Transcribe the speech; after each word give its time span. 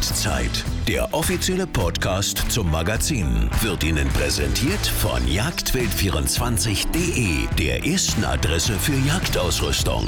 Jagdzeit. 0.00 0.64
Der 0.88 1.12
offizielle 1.12 1.66
Podcast 1.66 2.50
zum 2.50 2.70
Magazin 2.70 3.50
wird 3.60 3.84
Ihnen 3.84 4.08
präsentiert 4.08 4.86
von 4.86 5.20
jagdwild24.de, 5.26 7.46
der 7.58 7.84
ersten 7.84 8.24
Adresse 8.24 8.78
für 8.78 8.96
Jagdausrüstung. 9.06 10.06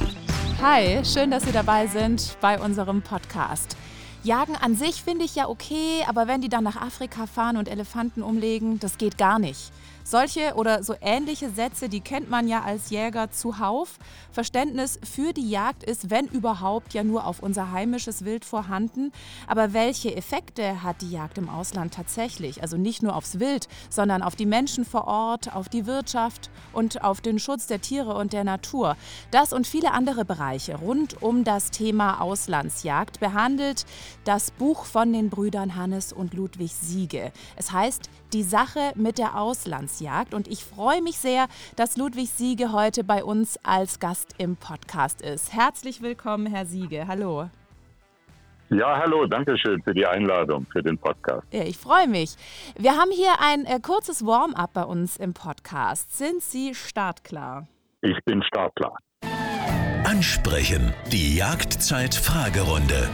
Hi, 0.62 1.04
schön, 1.04 1.30
dass 1.30 1.42
Sie 1.42 1.52
dabei 1.52 1.88
sind 1.88 2.38
bei 2.40 2.58
unserem 2.58 3.02
Podcast. 3.02 3.76
Jagen 4.24 4.56
an 4.56 4.76
sich 4.76 5.02
finde 5.02 5.26
ich 5.26 5.34
ja 5.34 5.46
okay, 5.46 6.02
aber 6.08 6.26
wenn 6.26 6.40
die 6.40 6.48
dann 6.48 6.64
nach 6.64 6.80
Afrika 6.80 7.26
fahren 7.26 7.58
und 7.58 7.68
Elefanten 7.68 8.22
umlegen, 8.22 8.80
das 8.80 8.96
geht 8.96 9.18
gar 9.18 9.38
nicht. 9.38 9.72
Solche 10.04 10.54
oder 10.54 10.82
so 10.82 10.94
ähnliche 11.00 11.50
Sätze, 11.50 11.88
die 11.88 12.00
kennt 12.00 12.28
man 12.28 12.48
ja 12.48 12.62
als 12.62 12.90
Jäger 12.90 13.30
zuhauf. 13.30 13.98
Verständnis 14.32 14.98
für 15.02 15.32
die 15.32 15.48
Jagd 15.48 15.84
ist, 15.84 16.10
wenn 16.10 16.26
überhaupt, 16.26 16.94
ja 16.94 17.04
nur 17.04 17.26
auf 17.26 17.40
unser 17.40 17.72
heimisches 17.72 18.24
Wild 18.24 18.44
vorhanden. 18.44 19.12
Aber 19.46 19.72
welche 19.72 20.14
Effekte 20.16 20.82
hat 20.82 21.02
die 21.02 21.10
Jagd 21.10 21.38
im 21.38 21.48
Ausland 21.48 21.94
tatsächlich? 21.94 22.62
Also 22.62 22.76
nicht 22.76 23.02
nur 23.02 23.14
aufs 23.14 23.38
Wild, 23.38 23.68
sondern 23.90 24.22
auf 24.22 24.36
die 24.36 24.46
Menschen 24.46 24.84
vor 24.84 25.06
Ort, 25.06 25.54
auf 25.54 25.68
die 25.68 25.86
Wirtschaft 25.86 26.50
und 26.72 27.04
auf 27.04 27.20
den 27.20 27.38
Schutz 27.38 27.66
der 27.66 27.80
Tiere 27.80 28.14
und 28.14 28.32
der 28.32 28.44
Natur. 28.44 28.96
Das 29.30 29.52
und 29.52 29.66
viele 29.66 29.92
andere 29.92 30.24
Bereiche 30.24 30.76
rund 30.76 31.22
um 31.22 31.44
das 31.44 31.70
Thema 31.70 32.20
Auslandsjagd 32.20 33.20
behandelt 33.20 33.84
das 34.24 34.50
Buch 34.50 34.84
von 34.84 35.12
den 35.12 35.30
Brüdern 35.30 35.76
Hannes 35.76 36.12
und 36.12 36.34
Ludwig 36.34 36.72
Siege. 36.74 37.32
Es 37.56 37.72
heißt 37.72 38.10
Die 38.32 38.42
Sache 38.42 38.92
mit 38.94 39.18
der 39.18 39.38
Auslandsjagd 39.38 40.32
und 40.32 40.48
ich 40.48 40.64
freue 40.64 41.02
mich 41.02 41.18
sehr, 41.18 41.48
dass 41.76 41.98
Ludwig 41.98 42.30
Siege 42.30 42.72
heute 42.72 43.04
bei 43.04 43.22
uns 43.22 43.58
als 43.62 44.00
Gast 44.00 44.34
im 44.38 44.56
Podcast 44.56 45.20
ist. 45.20 45.52
Herzlich 45.52 46.00
willkommen, 46.00 46.46
Herr 46.46 46.64
Siege. 46.64 47.06
Hallo. 47.06 47.50
Ja, 48.70 48.96
hallo, 48.96 49.26
danke 49.26 49.58
schön 49.58 49.82
für 49.82 49.92
die 49.92 50.06
Einladung 50.06 50.66
für 50.72 50.82
den 50.82 50.96
Podcast. 50.96 51.46
Ja, 51.52 51.62
ich 51.64 51.76
freue 51.76 52.08
mich. 52.08 52.36
Wir 52.78 52.92
haben 52.92 53.10
hier 53.10 53.32
ein 53.38 53.66
äh, 53.66 53.80
kurzes 53.80 54.24
Warm-up 54.24 54.72
bei 54.72 54.84
uns 54.84 55.18
im 55.18 55.34
Podcast. 55.34 56.16
Sind 56.16 56.42
Sie 56.42 56.74
startklar? 56.74 57.66
Ich 58.00 58.16
bin 58.24 58.42
startklar. 58.42 58.96
Ansprechen. 60.04 60.94
Die 61.12 61.36
Jagdzeit-Fragerunde. 61.36 63.10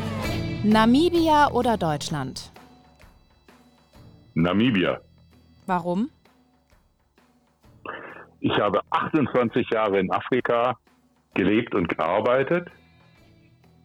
Namibia 0.62 1.50
oder 1.50 1.76
Deutschland? 1.76 2.52
Namibia. 4.34 5.00
Warum? 5.68 6.08
Ich 8.40 8.58
habe 8.58 8.80
28 8.90 9.68
Jahre 9.70 10.00
in 10.00 10.10
Afrika 10.10 10.78
gelebt 11.34 11.74
und 11.74 11.88
gearbeitet. 11.88 12.68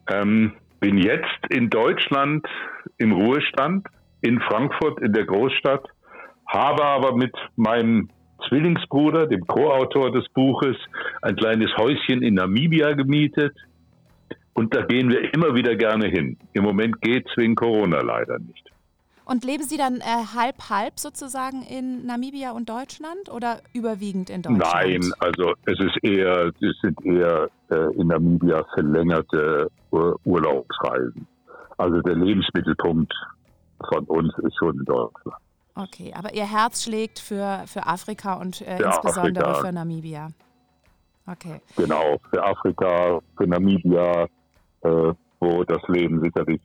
Ähm, 0.09 0.53
bin 0.79 0.97
jetzt 0.97 1.45
in 1.49 1.69
Deutschland 1.69 2.47
im 2.97 3.11
Ruhestand, 3.11 3.85
in 4.21 4.39
Frankfurt 4.39 5.01
in 5.01 5.11
der 5.11 5.25
Großstadt, 5.25 5.85
habe 6.47 6.85
aber 6.85 7.17
mit 7.17 7.35
meinem 7.57 8.09
Zwillingsbruder, 8.47 9.27
dem 9.27 9.45
Co-Autor 9.45 10.11
des 10.11 10.25
Buches, 10.33 10.77
ein 11.21 11.35
kleines 11.35 11.75
Häuschen 11.75 12.21
in 12.21 12.35
Namibia 12.35 12.93
gemietet. 12.93 13.57
Und 14.53 14.73
da 14.73 14.83
gehen 14.83 15.09
wir 15.09 15.33
immer 15.33 15.53
wieder 15.53 15.75
gerne 15.75 16.07
hin. 16.07 16.37
Im 16.53 16.63
Moment 16.63 17.01
geht 17.01 17.27
es 17.27 17.35
wegen 17.35 17.55
Corona 17.55 18.01
leider 18.01 18.39
nicht. 18.39 18.72
Und 19.25 19.45
leben 19.45 19.63
Sie 19.63 19.77
dann 19.77 19.97
äh, 19.97 20.25
halb 20.35 20.69
halb 20.69 20.99
sozusagen 20.99 21.63
in 21.63 22.05
Namibia 22.05 22.51
und 22.51 22.67
Deutschland 22.69 23.31
oder 23.31 23.61
überwiegend 23.73 24.29
in 24.29 24.41
Deutschland? 24.41 24.73
Nein, 24.73 25.13
also 25.19 25.53
es 25.65 25.79
ist 25.79 26.03
eher, 26.03 26.51
es 26.59 26.75
sind 26.81 27.05
eher 27.05 27.49
äh, 27.69 27.93
in 27.95 28.07
Namibia 28.07 28.63
verlängerte 28.73 29.69
Ur 29.91 30.19
Urlaubsreisen. 30.25 31.25
Also 31.77 32.01
der 32.01 32.15
Lebensmittelpunkt 32.15 33.13
von 33.89 34.05
uns 34.05 34.33
ist 34.39 34.57
schon 34.57 34.77
in 34.77 34.85
Deutschland. 34.85 35.37
Okay, 35.75 36.13
aber 36.15 36.33
Ihr 36.33 36.45
Herz 36.45 36.83
schlägt 36.83 37.19
für, 37.19 37.63
für 37.65 37.87
Afrika 37.87 38.35
und 38.35 38.61
äh, 38.61 38.77
insbesondere 38.77 39.45
Afrika. 39.47 39.67
für 39.67 39.73
Namibia. 39.73 40.31
Okay. 41.25 41.61
Genau, 41.77 42.17
für 42.29 42.43
Afrika, 42.43 43.19
für 43.37 43.47
Namibia, 43.47 44.27
äh, 44.81 45.13
wo 45.39 45.63
das 45.63 45.81
Leben 45.87 46.21
sicherlich 46.21 46.61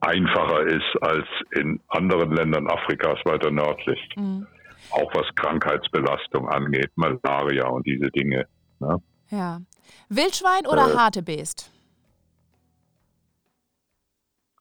einfacher 0.00 0.66
ist 0.66 1.02
als 1.02 1.26
in 1.52 1.80
anderen 1.88 2.32
Ländern 2.32 2.68
Afrikas 2.68 3.18
weiter 3.24 3.50
nördlich. 3.50 4.00
Mhm. 4.16 4.46
Auch 4.90 5.12
was 5.14 5.26
Krankheitsbelastung 5.34 6.48
angeht, 6.48 6.90
Malaria 6.96 7.66
und 7.68 7.86
diese 7.86 8.10
Dinge. 8.10 8.46
Ne? 8.80 8.96
Ja. 9.30 9.60
Wildschwein 10.08 10.66
oder 10.66 10.92
äh, 10.92 10.96
Hartebeest? 10.96 11.70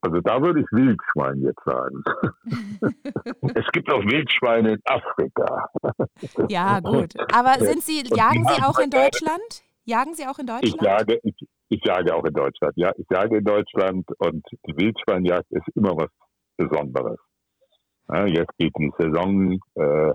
Also 0.02 0.22
da 0.22 0.42
würde 0.42 0.62
ich 0.62 0.68
Wildschwein 0.72 1.42
jetzt 1.42 1.64
sagen. 1.66 2.04
es 3.56 3.66
gibt 3.72 3.92
auch 3.92 4.04
Wildschweine 4.04 4.74
in 4.74 4.81
Afrika. 4.86 5.69
ja, 6.50 6.80
gut. 6.80 7.14
Aber 7.34 7.54
sind 7.59 7.84
Sie, 7.84 8.04
jagen 8.16 8.46
Sie 8.46 8.64
auch 8.64 8.80
in 8.80 8.90
Deutschland? 8.90 9.64
Jagen 9.86 10.14
Sie 10.14 10.28
auch 10.28 10.38
in 10.38 10.48
Deutschland? 10.48 10.75
Ich 10.75 10.81
jage, 10.81 11.19
ich, 11.24 11.47
ich 11.70 11.82
jage 11.84 12.16
auch 12.16 12.24
in 12.24 12.34
Deutschland. 12.34 12.74
Ja, 12.76 12.92
ich 12.98 13.06
jage 13.10 13.38
in 13.38 13.44
Deutschland 13.44 14.06
und 14.20 14.46
die 14.66 14.78
Wildschweinjagd 14.78 15.52
ist 15.52 15.68
immer 15.76 15.96
was 15.96 16.10
Besonderes. 16.58 17.20
Ja, 18.10 18.26
jetzt 18.26 18.56
geht 18.58 18.74
die 18.78 18.92
Saison 18.98 19.60
äh, 19.76 20.12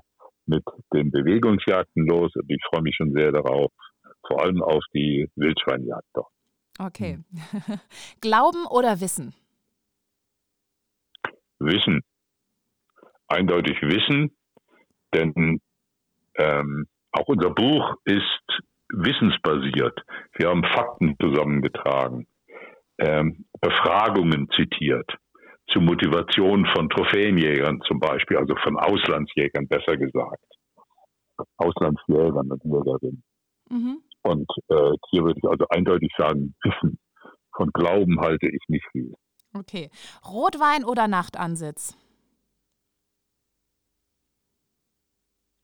mit 0.46 0.64
den 0.92 1.10
Bewegungsjagden 1.10 2.06
los 2.06 2.32
und 2.34 2.50
ich 2.50 2.60
freue 2.68 2.82
mich 2.82 2.96
schon 2.96 3.12
sehr 3.12 3.32
darauf, 3.32 3.70
vor 4.26 4.42
allem 4.42 4.62
auf 4.62 4.82
die 4.94 5.28
Wildschweinjagd 5.36 6.06
dort. 6.14 6.32
Okay. 6.78 7.18
Glauben 8.20 8.66
oder 8.66 9.00
Wissen? 9.00 9.34
Wissen. 11.58 12.00
Eindeutig 13.28 13.80
Wissen, 13.82 14.34
denn 15.14 15.60
ähm, 16.36 16.86
auch 17.12 17.28
unser 17.28 17.50
Buch 17.50 17.94
ist 18.04 18.62
wissensbasiert. 18.92 19.98
Wir 20.34 20.48
haben 20.48 20.64
Fakten 20.64 21.16
zusammengetragen, 21.20 22.26
ähm, 22.98 23.44
Befragungen 23.60 24.48
zitiert 24.54 25.10
zur 25.68 25.82
Motivation 25.82 26.66
von 26.74 26.88
Trophäenjägern 26.90 27.80
zum 27.86 27.98
Beispiel, 27.98 28.36
also 28.36 28.54
von 28.62 28.76
Auslandsjägern 28.78 29.66
besser 29.68 29.96
gesagt. 29.96 30.44
Auslandsjägern 31.56 32.52
und 32.52 32.64
Jägerinnen. 32.64 33.22
Mhm. 33.70 34.02
Und 34.22 34.50
äh, 34.68 34.92
hier 35.10 35.22
würde 35.24 35.40
ich 35.42 35.48
also 35.48 35.64
eindeutig 35.70 36.12
sagen, 36.16 36.54
Wissen. 36.62 36.98
Von 37.54 37.70
Glauben 37.72 38.20
halte 38.20 38.46
ich 38.46 38.62
nicht 38.68 38.86
viel. 38.92 39.14
Okay. 39.54 39.90
Rotwein 40.26 40.84
oder 40.84 41.08
Nachtansitz? 41.08 41.96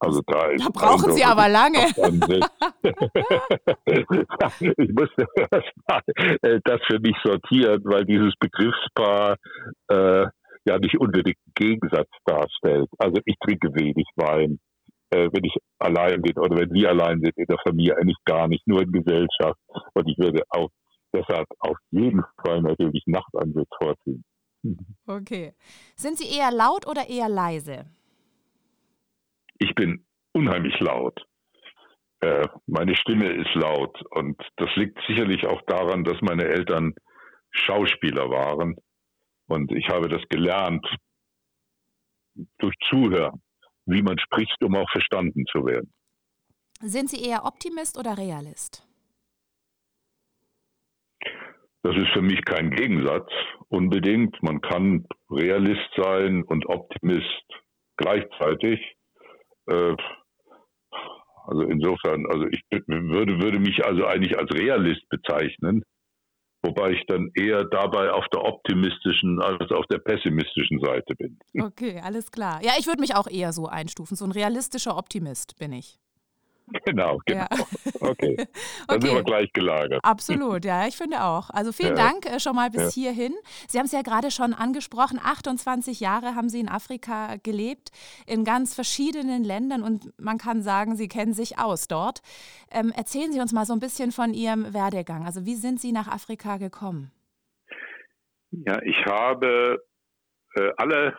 Also 0.01 0.23
da, 0.27 0.49
da 0.57 0.69
brauchen 0.73 1.13
Sie 1.13 1.25
aber 1.25 1.49
lange. 1.49 1.79
ich 3.85 4.91
musste 4.95 5.27
erstmal 5.51 6.03
äh, 6.43 6.61
das 6.65 6.81
für 6.87 7.01
mich 7.01 7.17
sortieren, 7.25 7.83
weil 7.85 8.05
dieses 8.05 8.33
Begriffspaar 8.39 9.37
äh, 9.89 10.27
ja 10.67 10.79
nicht 10.79 10.99
unbedingt 11.01 11.37
einen 11.37 11.55
Gegensatz 11.55 12.09
darstellt. 12.25 12.89
Also 12.99 13.21
ich 13.25 13.35
trinke 13.41 13.75
wenig 13.75 14.07
Wein, 14.15 14.61
äh, 15.11 15.29
wenn 15.33 15.45
ich 15.45 15.57
allein 15.81 16.23
bin 16.23 16.39
oder 16.39 16.57
wenn 16.59 16.73
wir 16.73 16.91
allein 16.91 17.21
sind 17.21 17.37
in 17.37 17.47
der 17.47 17.59
Familie, 17.67 17.97
eigentlich 17.97 18.23
gar 18.25 18.47
nicht, 18.47 18.67
nur 18.69 18.83
in 18.83 18.93
Gesellschaft. 18.93 19.59
Und 19.95 20.09
ich 20.09 20.17
würde 20.19 20.43
auch 20.51 20.69
deshalb 21.13 21.47
auf 21.59 21.77
jeden 21.91 22.23
Fall 22.45 22.63
natürlich 22.63 23.03
Nachtansitz 23.07 23.69
vorziehen. 23.83 24.25
Okay. 25.07 25.55
Sind 25.97 26.19
Sie 26.19 26.37
eher 26.37 26.53
laut 26.53 26.87
oder 26.87 27.09
eher 27.09 27.29
leise? 27.29 27.87
Ich 29.59 29.75
bin 29.75 30.07
unheimlich 30.33 30.79
laut. 30.81 31.21
Äh, 32.21 32.49
meine 32.67 32.97
Stimme 32.97 33.31
ist 33.33 33.55
laut 33.55 34.01
und 34.11 34.41
das 34.57 34.71
liegt 34.77 34.99
sicherlich 35.07 35.47
auch 35.47 35.63
daran, 35.67 36.05
dass 36.05 36.21
meine 36.21 36.45
Eltern 36.45 36.95
Schauspieler 37.51 38.29
waren 38.31 38.77
und 39.47 39.73
ich 39.73 39.89
habe 39.89 40.09
das 40.09 40.23
gelernt 40.29 40.87
durch 42.59 42.75
Zuhören, 42.89 43.41
wie 43.87 44.03
man 44.03 44.19
spricht, 44.19 44.63
um 44.63 44.77
auch 44.77 44.91
verstanden 44.91 45.45
zu 45.51 45.65
werden. 45.65 45.93
Sind 46.81 47.11
Sie 47.11 47.25
eher 47.25 47.45
Optimist 47.45 47.99
oder 47.99 48.17
Realist? 48.17 48.87
Das 51.83 51.97
ist 51.97 52.09
für 52.13 52.23
mich 52.23 52.45
kein 52.45 52.71
Gegensatz 52.71 53.31
unbedingt. 53.69 54.41
Man 54.43 54.61
kann 54.61 55.07
Realist 55.31 55.89
sein 55.97 56.43
und 56.45 56.67
Optimist 56.67 57.45
gleichzeitig. 57.97 58.81
Äh, 59.69 59.97
also 61.47 61.63
insofern, 61.63 62.27
also 62.27 62.47
ich 62.47 62.63
würde, 62.71 63.41
würde 63.41 63.59
mich 63.59 63.85
also 63.85 64.05
eigentlich 64.05 64.37
als 64.39 64.51
Realist 64.53 65.09
bezeichnen, 65.09 65.83
wobei 66.63 66.91
ich 66.91 67.05
dann 67.07 67.31
eher 67.35 67.65
dabei 67.65 68.11
auf 68.11 68.27
der 68.35 68.45
optimistischen 68.45 69.41
als 69.41 69.71
auf 69.71 69.87
der 69.87 69.99
pessimistischen 69.99 70.79
Seite 70.81 71.15
bin. 71.15 71.39
Okay, 71.59 72.01
alles 72.05 72.31
klar. 72.31 72.61
Ja, 72.63 72.73
ich 72.79 72.87
würde 72.87 73.01
mich 73.01 73.15
auch 73.15 73.29
eher 73.29 73.53
so 73.55 73.67
einstufen. 73.67 74.17
So 74.17 74.27
ein 74.27 74.33
realistischer 74.33 74.97
Optimist 74.97 75.59
bin 75.59 75.73
ich. 75.73 75.99
Genau, 76.85 77.19
genau. 77.27 77.47
Ja. 77.51 77.65
Okay. 78.01 78.37
Dann 78.87 78.97
okay. 78.97 79.07
sind 79.07 79.17
wir 79.17 79.23
gleich 79.23 79.53
gelagert. 79.53 80.01
Absolut, 80.03 80.65
ja, 80.65 80.87
ich 80.87 80.97
finde 80.97 81.23
auch. 81.23 81.51
Also 81.51 81.73
vielen 81.73 81.97
ja. 81.97 82.09
Dank 82.09 82.27
äh, 82.27 82.41
schon 82.41 82.55
mal 82.55 82.71
bis 82.71 82.95
ja. 82.95 83.03
hierhin. 83.03 83.35
Sie 83.69 83.79
haben 83.79 83.87
es 83.87 83.93
ja 83.93 84.03
gerade 84.03 84.31
schon 84.31 84.55
angesprochen, 84.55 85.21
28 85.23 86.01
Jahre 86.01 86.35
haben 86.35 86.49
Sie 86.49 86.61
in 86.61 86.69
Afrika 86.69 87.37
gelebt, 87.43 87.91
in 88.27 88.45
ganz 88.45 88.75
verschiedenen 88.75 89.45
Ländern 89.45 89.83
und 89.83 90.13
man 90.19 90.39
kann 90.39 90.63
sagen, 90.63 90.97
Sie 90.97 91.09
kennen 91.09 91.33
sich 91.33 91.59
aus 91.59 91.89
dort. 91.89 92.21
Ähm, 92.71 92.93
erzählen 92.95 93.33
Sie 93.33 93.41
uns 93.41 93.53
mal 93.53 93.65
so 93.65 93.73
ein 93.73 93.81
bisschen 93.81 94.13
von 94.13 94.35
Ihrem 94.35 94.73
Werdegang. 94.75 95.25
Also 95.25 95.45
wie 95.47 95.55
sind 95.55 95.81
Sie 95.81 95.93
nach 95.93 96.09
Afrika 96.09 96.57
gekommen? 96.59 97.11
Ja, 98.51 98.81
ich 98.83 99.05
habe 99.05 99.83
äh, 100.55 100.71
alle 100.77 101.17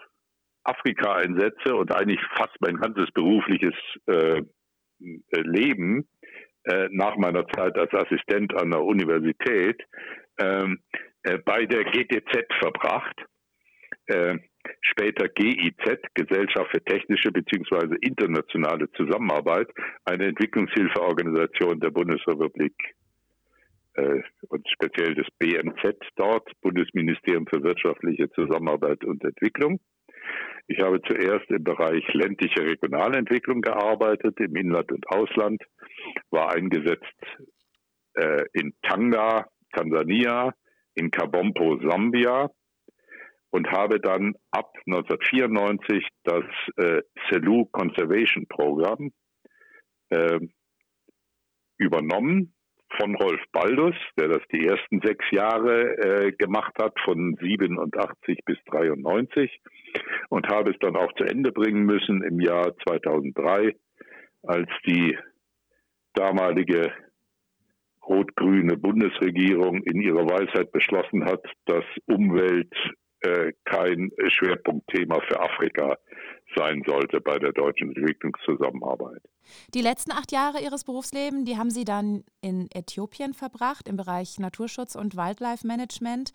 Afrika-Einsätze 0.63 1.75
und 1.75 1.91
eigentlich 1.91 2.19
fast 2.35 2.55
mein 2.59 2.77
ganzes 2.77 3.09
berufliches 3.11 3.73
äh, 4.07 4.39
äh, 4.39 4.43
Leben 4.99 6.07
äh, 6.63 6.87
nach 6.91 7.15
meiner 7.17 7.47
Zeit 7.47 7.77
als 7.77 7.93
Assistent 7.93 8.53
an 8.55 8.71
der 8.71 8.83
Universität 8.83 9.81
ähm, 10.39 10.79
äh, 11.23 11.37
bei 11.37 11.65
der 11.65 11.83
GTZ 11.85 12.45
verbracht. 12.59 13.15
Äh, 14.07 14.37
später 14.81 15.27
GIZ, 15.29 16.01
Gesellschaft 16.13 16.71
für 16.71 16.83
technische 16.83 17.31
bzw. 17.31 17.95
internationale 18.01 18.91
Zusammenarbeit, 18.91 19.69
eine 20.05 20.27
Entwicklungshilfeorganisation 20.27 21.79
der 21.79 21.91
Bundesrepublik 21.91 22.75
äh, 23.93 24.21
und 24.49 24.67
speziell 24.69 25.15
des 25.15 25.27
BMZ 25.37 25.97
dort, 26.15 26.49
Bundesministerium 26.61 27.47
für 27.47 27.63
wirtschaftliche 27.63 28.29
Zusammenarbeit 28.31 29.03
und 29.05 29.23
Entwicklung. 29.23 29.79
Ich 30.67 30.79
habe 30.81 31.01
zuerst 31.01 31.49
im 31.49 31.63
Bereich 31.63 32.03
ländliche 32.13 32.63
Regionalentwicklung 32.63 33.61
gearbeitet, 33.61 34.39
im 34.39 34.55
Inland 34.55 34.91
und 34.91 35.07
Ausland, 35.09 35.63
war 36.29 36.53
eingesetzt 36.53 37.25
äh, 38.13 38.45
in 38.53 38.73
Tanga, 38.83 39.47
Tansania, 39.73 40.53
in 40.95 41.11
Kabompo, 41.11 41.79
Sambia 41.81 42.49
und 43.51 43.71
habe 43.71 43.99
dann 43.99 44.35
ab 44.51 44.71
1994 44.85 46.07
das 46.23 46.43
äh, 46.77 47.01
Selu 47.29 47.65
Conservation 47.71 48.45
Program 48.47 49.11
äh, 50.09 50.39
übernommen 51.77 52.53
von 52.97 53.15
Rolf 53.15 53.41
Baldus, 53.51 53.95
der 54.19 54.29
das 54.29 54.41
die 54.51 54.65
ersten 54.65 55.01
sechs 55.03 55.25
Jahre 55.31 55.97
äh, 55.97 56.31
gemacht 56.31 56.73
hat, 56.81 56.93
von 57.03 57.37
87 57.39 58.39
bis 58.45 58.57
93 58.71 59.61
und 60.29 60.47
habe 60.47 60.71
es 60.71 60.77
dann 60.79 60.95
auch 60.95 61.11
zu 61.13 61.23
Ende 61.23 61.51
bringen 61.51 61.85
müssen 61.85 62.23
im 62.23 62.39
Jahr 62.39 62.75
2003, 62.87 63.75
als 64.43 64.69
die 64.85 65.17
damalige 66.13 66.91
rot-grüne 68.07 68.77
Bundesregierung 68.77 69.83
in 69.83 70.01
ihrer 70.01 70.25
Weisheit 70.25 70.71
beschlossen 70.71 71.25
hat, 71.25 71.45
dass 71.65 71.85
Umwelt 72.05 72.73
äh, 73.21 73.51
kein 73.65 74.11
Schwerpunktthema 74.29 75.19
für 75.27 75.39
Afrika 75.39 75.97
sein 76.55 76.83
sollte 76.85 77.21
bei 77.21 77.37
der 77.37 77.51
deutschen 77.51 77.95
Entwicklungszusammenarbeit. 77.95 79.21
Die 79.73 79.81
letzten 79.81 80.11
acht 80.11 80.31
Jahre 80.31 80.61
Ihres 80.61 80.83
Berufslebens, 80.83 81.45
die 81.45 81.57
haben 81.57 81.69
Sie 81.69 81.85
dann 81.85 82.23
in 82.41 82.69
Äthiopien 82.73 83.33
verbracht, 83.33 83.87
im 83.87 83.97
Bereich 83.97 84.39
Naturschutz 84.39 84.95
und 84.95 85.15
Wildlife 85.15 85.65
Management, 85.65 86.31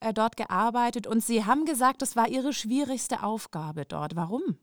äh, 0.00 0.12
dort 0.12 0.36
gearbeitet. 0.36 1.06
Und 1.06 1.22
Sie 1.22 1.44
haben 1.44 1.64
gesagt, 1.64 2.02
das 2.02 2.16
war 2.16 2.28
Ihre 2.28 2.52
schwierigste 2.52 3.22
Aufgabe 3.22 3.84
dort. 3.86 4.16
Warum? 4.16 4.58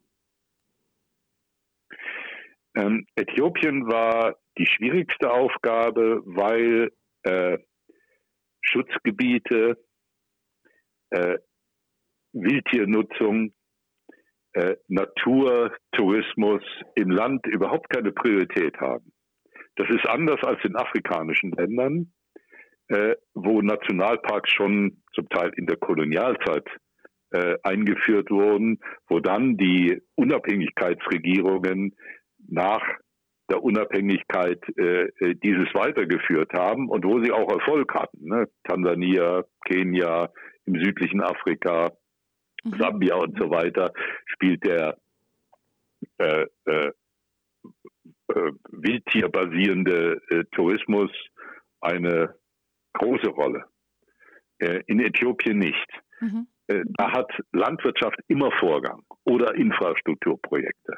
Ähm, 2.75 3.06
Äthiopien 3.16 3.88
war 3.88 4.36
die 4.57 4.66
schwierigste 4.66 5.31
Aufgabe, 5.31 6.22
weil 6.25 6.92
äh, 7.24 7.57
Schutzgebiete, 8.62 9.78
äh, 11.12 11.38
Wildtiernutzung, 12.34 13.54
äh, 14.56 14.78
Natur, 14.88 15.75
Tourismus 15.92 16.63
im 16.96 17.10
Land 17.10 17.46
überhaupt 17.46 17.90
keine 17.90 18.12
Priorität 18.12 18.78
haben. 18.80 19.12
Das 19.75 19.90
ist 19.90 20.07
anders 20.07 20.42
als 20.44 20.63
in 20.63 20.75
afrikanischen 20.75 21.52
Ländern, 21.52 22.13
äh, 22.88 23.16
wo 23.34 23.62
Nationalparks 23.62 24.50
schon 24.52 25.04
zum 25.13 25.28
Teil 25.30 25.52
in 25.57 25.66
der 25.66 25.75
Kolonialzeit 25.75 26.66
äh, 27.31 27.57
eingeführt 27.63 28.31
wurden, 28.31 28.80
wo 29.10 29.19
dann 29.19 29.57
die 29.57 30.02
Unabhängigkeitsregierungen 30.16 31.94
nach 32.48 32.84
der 33.50 33.62
Unabhängigkeit 33.62 34.63
äh, 34.78 35.07
äh 35.19 35.36
dieses 35.36 35.74
weitergeführt 35.74 36.54
haben 36.54 36.90
und 36.90 37.04
wo 37.04 37.22
sie 37.22 37.31
auch 37.31 37.52
Erfolg 37.52 37.94
hatten. 37.94 38.30
Ne? 38.30 38.48
Tansania, 38.63 39.44
Kenia, 39.66 40.31
im 40.66 40.81
südlichen 40.81 41.22
Afrika, 41.22 41.92
mhm. 42.65 42.77
Sambia 42.79 43.15
und 43.15 43.38
so 43.39 43.50
weiter, 43.50 43.94
spielt 44.25 44.65
der 44.65 44.97
äh, 46.17 46.45
äh, 46.65 46.91
äh, 48.29 48.51
wildtierbasierende 48.71 50.21
äh, 50.29 50.44
Tourismus 50.51 51.12
eine 51.81 52.35
große 52.94 53.29
Rolle. 53.29 53.65
Äh, 54.59 54.81
in 54.88 55.00
Äthiopien 55.00 55.59
nicht. 55.59 55.88
Mhm. 56.19 56.47
Äh, 56.67 56.83
da 56.97 57.12
hat 57.12 57.31
Landwirtschaft 57.51 58.19
immer 58.27 58.51
Vorgang 58.59 59.03
oder 59.25 59.53
Infrastrukturprojekte. 59.56 60.97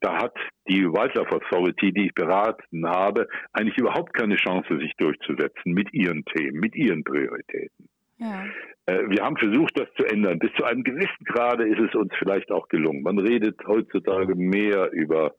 Da 0.00 0.18
hat 0.18 0.34
die 0.68 0.84
Wildlife 0.84 1.32
Authority, 1.32 1.92
die 1.92 2.06
ich 2.06 2.14
beraten 2.14 2.86
habe, 2.86 3.26
eigentlich 3.52 3.78
überhaupt 3.78 4.12
keine 4.12 4.36
Chance, 4.36 4.78
sich 4.78 4.92
durchzusetzen 4.98 5.72
mit 5.72 5.92
ihren 5.94 6.24
Themen, 6.26 6.60
mit 6.60 6.76
ihren 6.76 7.02
Prioritäten. 7.02 7.88
Ja. 8.18 8.44
Äh, 8.86 9.08
wir 9.08 9.24
haben 9.24 9.36
versucht, 9.36 9.78
das 9.78 9.88
zu 9.96 10.04
ändern. 10.04 10.38
Bis 10.38 10.52
zu 10.56 10.64
einem 10.64 10.84
gewissen 10.84 11.24
Grade 11.24 11.68
ist 11.68 11.80
es 11.80 11.94
uns 11.94 12.12
vielleicht 12.18 12.50
auch 12.50 12.68
gelungen. 12.68 13.02
Man 13.02 13.18
redet 13.18 13.60
heutzutage 13.66 14.34
mehr 14.34 14.90
über 14.92 15.34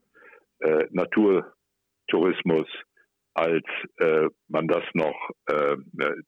äh, 0.59 0.85
Naturtourismus, 0.91 2.67
als 3.33 3.65
äh, 3.97 4.27
man 4.47 4.67
das 4.67 4.83
noch 4.93 5.29
äh, 5.47 5.77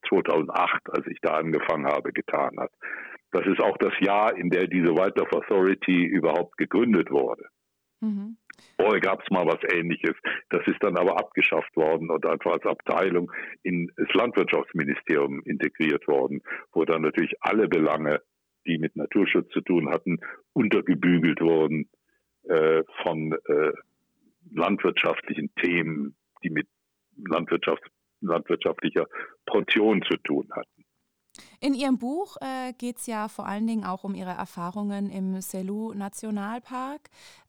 2008, 0.08 0.82
als 0.92 1.08
ich 1.08 1.20
da 1.22 1.36
angefangen 1.36 1.86
habe, 1.86 2.14
getan 2.14 2.60
hat. 2.60 2.72
Das 3.32 3.46
ist 3.46 3.62
auch 3.62 3.78
das 3.78 3.94
Jahr, 4.00 4.36
in 4.36 4.50
der 4.50 4.68
diese 4.68 4.96
Wildlife 4.96 5.36
Authority 5.36 6.04
überhaupt 6.06 6.58
gegründet 6.58 7.12
wurde. 7.12 7.46
Mhm. 8.02 8.38
Vorher 8.78 9.02
gab 9.02 9.22
es 9.22 9.30
mal 9.30 9.46
was 9.46 9.60
Ähnliches. 9.74 10.16
Das 10.50 10.66
ist 10.68 10.82
dann 10.82 10.98
aber 10.98 11.18
abgeschafft 11.20 11.76
worden 11.76 12.10
und 12.10 12.26
einfach 12.26 12.54
als 12.54 12.66
Abteilung 12.66 13.32
in 13.64 13.92
das 13.98 14.14
Landwirtschaftsministerium 14.14 15.42
integriert 15.44 16.08
worden, 16.08 16.42
wo 16.74 16.86
dann 16.86 17.02
natürlich 17.02 17.34
alle 17.42 17.68
Belange, 17.68 18.22
die 18.66 18.78
mit 18.78 18.96
Naturschutz 18.96 19.50
zu 19.52 19.62
tun 19.62 19.90
hatten, 19.90 20.20
untergebügelt 20.54 21.42
wurden 21.42 21.90
äh, 22.44 22.84
von 23.04 23.34
äh, 23.46 23.72
landwirtschaftlichen 24.52 25.54
Themen, 25.56 26.16
die 26.44 26.50
mit 26.50 26.68
Landwirtschaft, 27.18 27.84
landwirtschaftlicher 28.22 29.08
Portion 29.46 30.02
zu 30.04 30.18
tun 30.18 30.48
hatten. 30.52 30.79
In 31.60 31.74
Ihrem 31.74 31.98
Buch 31.98 32.38
äh, 32.42 32.74
geht 32.74 32.98
es 32.98 33.08
ja 33.08 33.28
vor 33.28 33.48
allen 33.48 33.68
Dingen 33.68 33.84
auch 33.84 34.04
um 34.04 34.16
Ihre 34.16 34.32
Erfahrungen 34.32 35.10
im 35.10 35.42
Selou 35.42 35.94
Nationalpark 35.94 37.02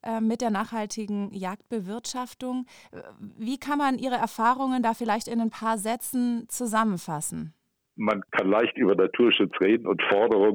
äh, 0.03 0.21
mit 0.21 0.41
der 0.41 0.51
nachhaltigen 0.51 1.33
Jagdbewirtschaftung. 1.33 2.65
Wie 3.37 3.57
kann 3.57 3.77
man 3.77 3.97
Ihre 3.97 4.15
Erfahrungen 4.15 4.83
da 4.83 4.93
vielleicht 4.93 5.27
in 5.27 5.39
ein 5.39 5.49
paar 5.49 5.77
Sätzen 5.77 6.45
zusammenfassen? 6.49 7.53
Man 7.95 8.21
kann 8.31 8.49
leicht 8.49 8.77
über 8.77 8.95
Naturschutz 8.95 9.53
reden 9.61 9.87
und 9.87 10.01
Forderungen 10.09 10.53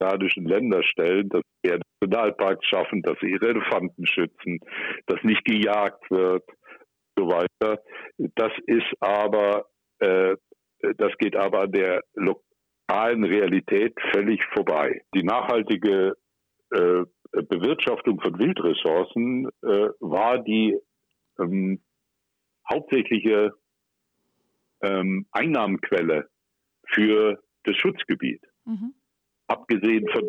der 0.00 0.08
asiatischen 0.08 0.46
Länder 0.46 0.82
stellen, 0.82 1.28
dass 1.28 1.42
wir 1.62 1.80
Nationalparks 2.00 2.66
schaffen, 2.66 3.02
dass 3.02 3.18
sie 3.20 3.30
ihre 3.30 3.48
Elefanten 3.48 4.06
schützen, 4.06 4.60
dass 5.06 5.22
nicht 5.24 5.44
gejagt 5.44 6.08
wird 6.10 6.44
und 7.16 7.24
so 7.24 7.28
weiter. 7.28 7.82
Das 8.36 8.52
ist 8.66 8.86
aber 9.00 9.66
äh, 9.98 10.36
das 10.96 11.12
geht 11.18 11.36
aber 11.36 11.62
an 11.62 11.72
der 11.72 12.02
realen 12.88 13.24
Realität 13.24 13.94
völlig 14.12 14.42
vorbei. 14.52 15.02
Die 15.14 15.22
nachhaltige 15.22 16.16
äh, 16.70 17.04
Bewirtschaftung 17.32 18.20
von 18.20 18.38
Wildressourcen 18.38 19.48
äh, 19.62 19.88
war 20.00 20.38
die 20.38 20.78
ähm, 21.38 21.80
hauptsächliche 22.70 23.52
ähm, 24.82 25.26
Einnahmenquelle 25.32 26.28
für 26.86 27.42
das 27.64 27.76
Schutzgebiet. 27.76 28.42
Mhm. 28.64 28.94
Abgesehen 29.46 30.08
von 30.08 30.28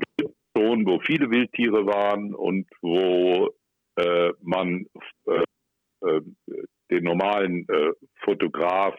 Zonen, 0.56 0.86
wo 0.86 1.00
viele 1.00 1.30
Wildtiere 1.30 1.86
waren 1.86 2.34
und 2.34 2.68
wo 2.82 3.54
äh, 3.96 4.32
man 4.42 4.86
äh, 5.26 5.44
äh, 6.02 6.22
den 6.90 7.04
normalen 7.04 7.68
äh, 7.70 7.92
Fotograf 8.24 8.96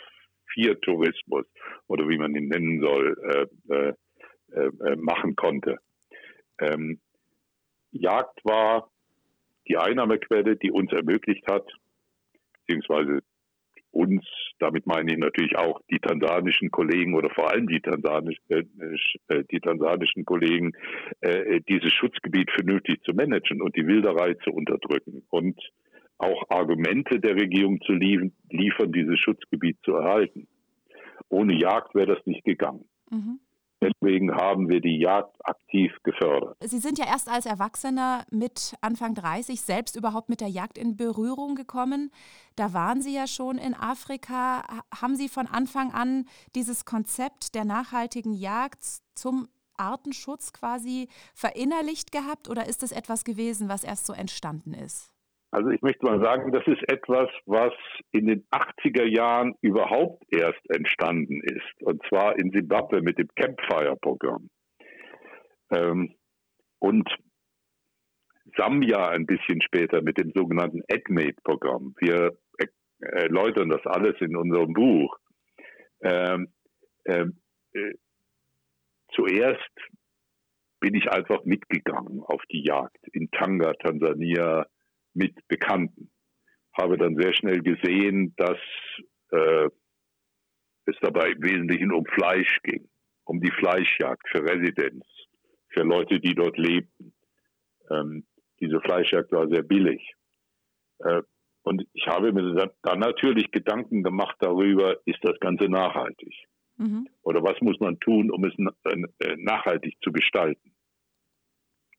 Viertourismus 0.52 1.47
oder 1.87 2.09
wie 2.09 2.19
man 2.19 2.35
ihn 2.35 2.49
nennen 2.49 2.80
soll, 2.80 3.49
äh, 3.69 3.75
äh, 3.75 3.95
äh, 4.52 4.97
machen 4.97 5.37
konnte. 5.37 5.78
Ähm, 6.59 7.00
Jagd 7.92 8.45
war 8.45 8.90
die 9.69 9.76
Einnahmequelle, 9.76 10.57
die 10.57 10.71
uns 10.71 10.92
ermöglicht 10.92 11.47
hat, 11.49 11.71
beziehungsweise 12.66 13.21
uns, 13.92 14.25
damit 14.59 14.87
meine 14.87 15.12
ich 15.12 15.19
natürlich 15.19 15.57
auch 15.57 15.80
die 15.90 15.99
tansanischen 15.99 16.71
Kollegen 16.71 17.14
oder 17.14 17.30
vor 17.30 17.50
allem 17.50 17.66
die, 17.66 17.80
tansanisch, 17.80 18.38
äh, 18.49 18.64
äh 19.28 19.45
die 19.50 19.61
tansanischen 19.61 20.25
Kollegen, 20.25 20.73
äh, 21.21 21.61
dieses 21.69 21.92
Schutzgebiet 21.92 22.50
vernünftig 22.52 23.02
zu 23.02 23.12
managen 23.12 23.62
und 23.62 23.76
die 23.76 23.87
Wilderei 23.87 24.35
zu 24.35 24.50
unterdrücken 24.50 25.25
und 25.30 25.61
auch 26.21 26.45
Argumente 26.49 27.19
der 27.19 27.35
Regierung 27.35 27.81
zu 27.83 27.93
liefern, 27.93 28.93
dieses 28.93 29.19
Schutzgebiet 29.19 29.79
zu 29.85 29.95
erhalten. 29.95 30.47
Ohne 31.29 31.59
Jagd 31.59 31.95
wäre 31.95 32.15
das 32.15 32.27
nicht 32.27 32.45
gegangen. 32.45 32.85
Mhm. 33.11 33.41
Deswegen 33.83 34.35
haben 34.35 34.69
wir 34.69 34.81
die 34.83 34.99
Jagd 34.99 35.35
aktiv 35.43 35.91
gefördert. 36.03 36.55
Sie 36.61 36.79
sind 36.79 36.99
ja 36.99 37.07
erst 37.07 37.31
als 37.31 37.47
Erwachsener 37.47 38.27
mit 38.31 38.75
Anfang 38.83 39.15
30 39.15 39.62
selbst 39.62 39.97
überhaupt 39.97 40.29
mit 40.29 40.43
der 40.43 40.49
Jagd 40.49 40.77
in 40.77 40.99
Berührung 40.99 41.55
gekommen. 41.55 42.11
Da 42.57 42.75
waren 42.75 43.00
Sie 43.00 43.15
ja 43.15 43.27
schon 43.27 43.57
in 43.57 43.73
Afrika. 43.75 44.83
Haben 44.95 45.17
Sie 45.17 45.29
von 45.29 45.47
Anfang 45.47 45.93
an 45.93 46.27
dieses 46.55 46.85
Konzept 46.85 47.55
der 47.55 47.65
nachhaltigen 47.65 48.35
Jagd 48.35 48.83
zum 49.15 49.49
Artenschutz 49.79 50.53
quasi 50.53 51.09
verinnerlicht 51.35 52.12
gehabt 52.12 52.50
oder 52.50 52.67
ist 52.67 52.83
es 52.83 52.93
etwas 52.93 53.25
gewesen, 53.25 53.71
was 53.71 53.83
erst 53.83 54.05
so 54.05 54.12
entstanden 54.12 54.75
ist? 54.75 55.10
Also 55.52 55.71
ich 55.71 55.83
möchte 55.83 56.04
mal 56.04 56.23
sagen, 56.23 56.52
das 56.52 56.64
ist 56.66 56.83
etwas, 56.88 57.28
was 57.47 57.73
in 58.12 58.26
den 58.26 58.47
80er 58.50 59.04
Jahren 59.04 59.54
überhaupt 59.62 60.23
erst 60.33 60.61
entstanden 60.71 61.40
ist. 61.42 61.83
Und 61.83 62.02
zwar 62.09 62.38
in 62.38 62.52
Simbabwe 62.52 63.02
mit 63.02 63.19
dem 63.19 63.28
Campfire-Programm. 63.35 64.49
Ähm, 65.73 66.14
und 66.78 67.09
Sambia 68.57 69.09
ein 69.09 69.26
bisschen 69.26 69.61
später 69.62 70.02
mit 70.02 70.19
dem 70.19 70.33
sogenannten 70.35 70.83
AdMate-Programm. 70.90 71.95
Wir 71.99 72.37
erläutern 73.00 73.71
das 73.71 73.85
alles 73.87 74.21
in 74.21 74.37
unserem 74.37 74.73
Buch. 74.73 75.16
Ähm, 76.02 76.52
ähm, 77.07 77.40
äh, 77.73 77.95
zuerst 79.14 79.71
bin 80.80 80.95
ich 80.95 81.11
einfach 81.11 81.45
mitgegangen 81.45 82.23
auf 82.23 82.42
die 82.50 82.64
Jagd 82.64 83.07
in 83.12 83.30
Tanga, 83.30 83.73
Tansania, 83.75 84.66
mit 85.14 85.37
Bekannten. 85.49 86.11
Habe 86.73 86.97
dann 86.97 87.17
sehr 87.17 87.33
schnell 87.35 87.62
gesehen, 87.62 88.35
dass 88.37 88.59
äh, 89.31 89.69
es 90.87 90.97
dabei 91.00 91.31
im 91.31 91.43
Wesentlichen 91.43 91.93
um 91.93 92.05
Fleisch 92.07 92.59
ging, 92.62 92.88
um 93.25 93.40
die 93.40 93.50
Fleischjagd 93.50 94.29
für 94.29 94.43
Residenz, 94.43 95.05
für 95.69 95.83
Leute, 95.83 96.21
die 96.21 96.35
dort 96.35 96.57
lebten. 96.59 97.12
Ähm, 97.90 98.26
diese 98.61 98.81
Fleischjagd 98.81 99.33
war 99.33 99.49
sehr 99.49 99.62
billig. 99.62 100.14
Äh, 100.99 101.23
und 101.62 101.87
ich 101.93 102.07
habe 102.07 102.33
mir 102.33 102.73
dann 102.83 102.99
natürlich 102.99 103.50
Gedanken 103.50 104.02
gemacht 104.02 104.37
darüber, 104.40 104.97
ist 105.05 105.19
das 105.23 105.38
Ganze 105.40 105.64
nachhaltig? 105.64 106.35
Mhm. 106.79 107.09
Oder 107.23 107.43
was 107.43 107.61
muss 107.61 107.79
man 107.81 108.00
tun, 108.00 108.31
um 108.31 108.45
es 108.45 108.55
äh, 108.59 109.37
nachhaltig 109.37 109.97
zu 110.02 110.12
gestalten? 110.12 110.73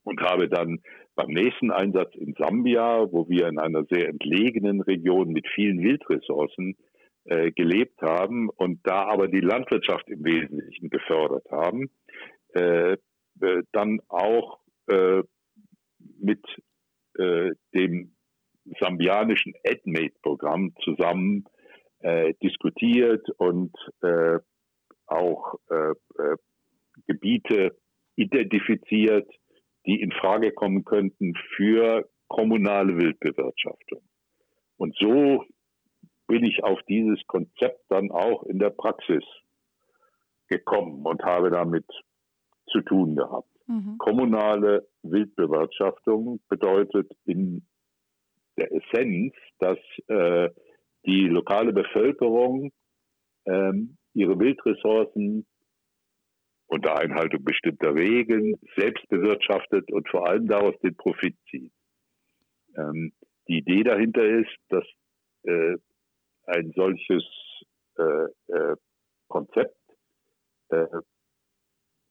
Und 0.04 0.22
habe 0.22 0.50
dann 0.50 0.80
beim 1.16 1.30
nächsten 1.30 1.72
Einsatz 1.72 2.16
in 2.16 2.34
Sambia, 2.38 3.06
wo 3.12 3.30
wir 3.30 3.48
in 3.48 3.60
einer 3.60 3.86
sehr 3.90 4.10
entlegenen 4.10 4.82
Region 4.82 5.30
mit 5.30 5.48
vielen 5.54 5.80
Wildressourcen 5.80 6.76
äh, 7.26 7.52
gelebt 7.52 8.02
haben 8.02 8.50
und 8.50 8.80
da 8.84 9.06
aber 9.06 9.28
die 9.28 9.42
Landwirtschaft 9.42 10.10
im 10.10 10.24
Wesentlichen 10.24 10.90
gefördert 10.90 11.46
haben, 11.52 11.92
äh, 12.54 12.98
äh, 13.42 13.64
dann 13.72 14.00
auch 14.08 14.60
äh, 14.88 15.24
mit 16.20 16.44
äh, 17.18 17.52
dem 17.74 18.16
sambianischen 18.80 19.54
AdMate-Programm 19.66 20.74
zusammen 20.84 21.46
äh, 22.00 22.34
diskutiert 22.42 23.28
und 23.38 23.76
auch 25.08 25.56
Gebiete 27.06 27.78
identifiziert, 28.16 29.30
die 29.86 30.02
in 30.02 30.12
Frage 30.12 30.52
kommen 30.52 30.86
könnten 30.86 31.34
für 31.56 32.10
kommunale 32.28 32.98
Wildbewirtschaftung. 32.98 34.02
Und 34.78 34.96
so 35.00 35.46
bin 36.28 36.44
ich 36.44 36.64
auf 36.64 36.80
dieses 36.88 37.20
Konzept 37.28 37.84
dann 37.90 38.12
auch 38.12 38.44
in 38.44 38.60
der 38.60 38.70
Praxis 38.70 39.24
gekommen 40.48 41.06
und 41.06 41.24
habe 41.24 41.50
damit 41.50 41.86
zu 42.68 42.82
tun 42.82 43.16
gehabt. 43.16 43.50
Mhm. 43.68 43.98
Kommunale 43.98 44.88
Wildbewirtschaftung 45.04 46.40
bedeutet 46.48 47.12
in 47.26 47.66
der 48.58 48.72
Essenz, 48.72 49.34
dass 49.60 49.78
äh, 50.08 50.50
die 51.06 51.28
lokale 51.28 51.74
Bevölkerung 51.74 52.72
ähm, 53.46 53.98
ihre 54.14 54.40
Wildressourcen 54.40 55.46
unter 56.72 56.98
Einhaltung 56.98 57.44
bestimmter 57.44 57.94
Regeln 57.94 58.56
selbst 58.78 59.06
bewirtschaftet 59.10 59.92
und 59.92 60.08
vor 60.08 60.28
allem 60.28 60.48
daraus 60.48 60.74
den 60.80 60.96
Profit 60.96 61.36
zieht. 61.50 61.74
Ähm, 62.78 63.12
die 63.50 63.58
Idee 63.58 63.84
dahinter 63.84 64.24
ist, 64.24 64.56
dass 64.70 64.86
äh, 65.44 65.76
ein 66.46 66.72
solches 66.74 67.24
äh, 67.98 68.54
äh, 68.54 68.76
Konzept 69.28 69.78
äh, 70.70 70.88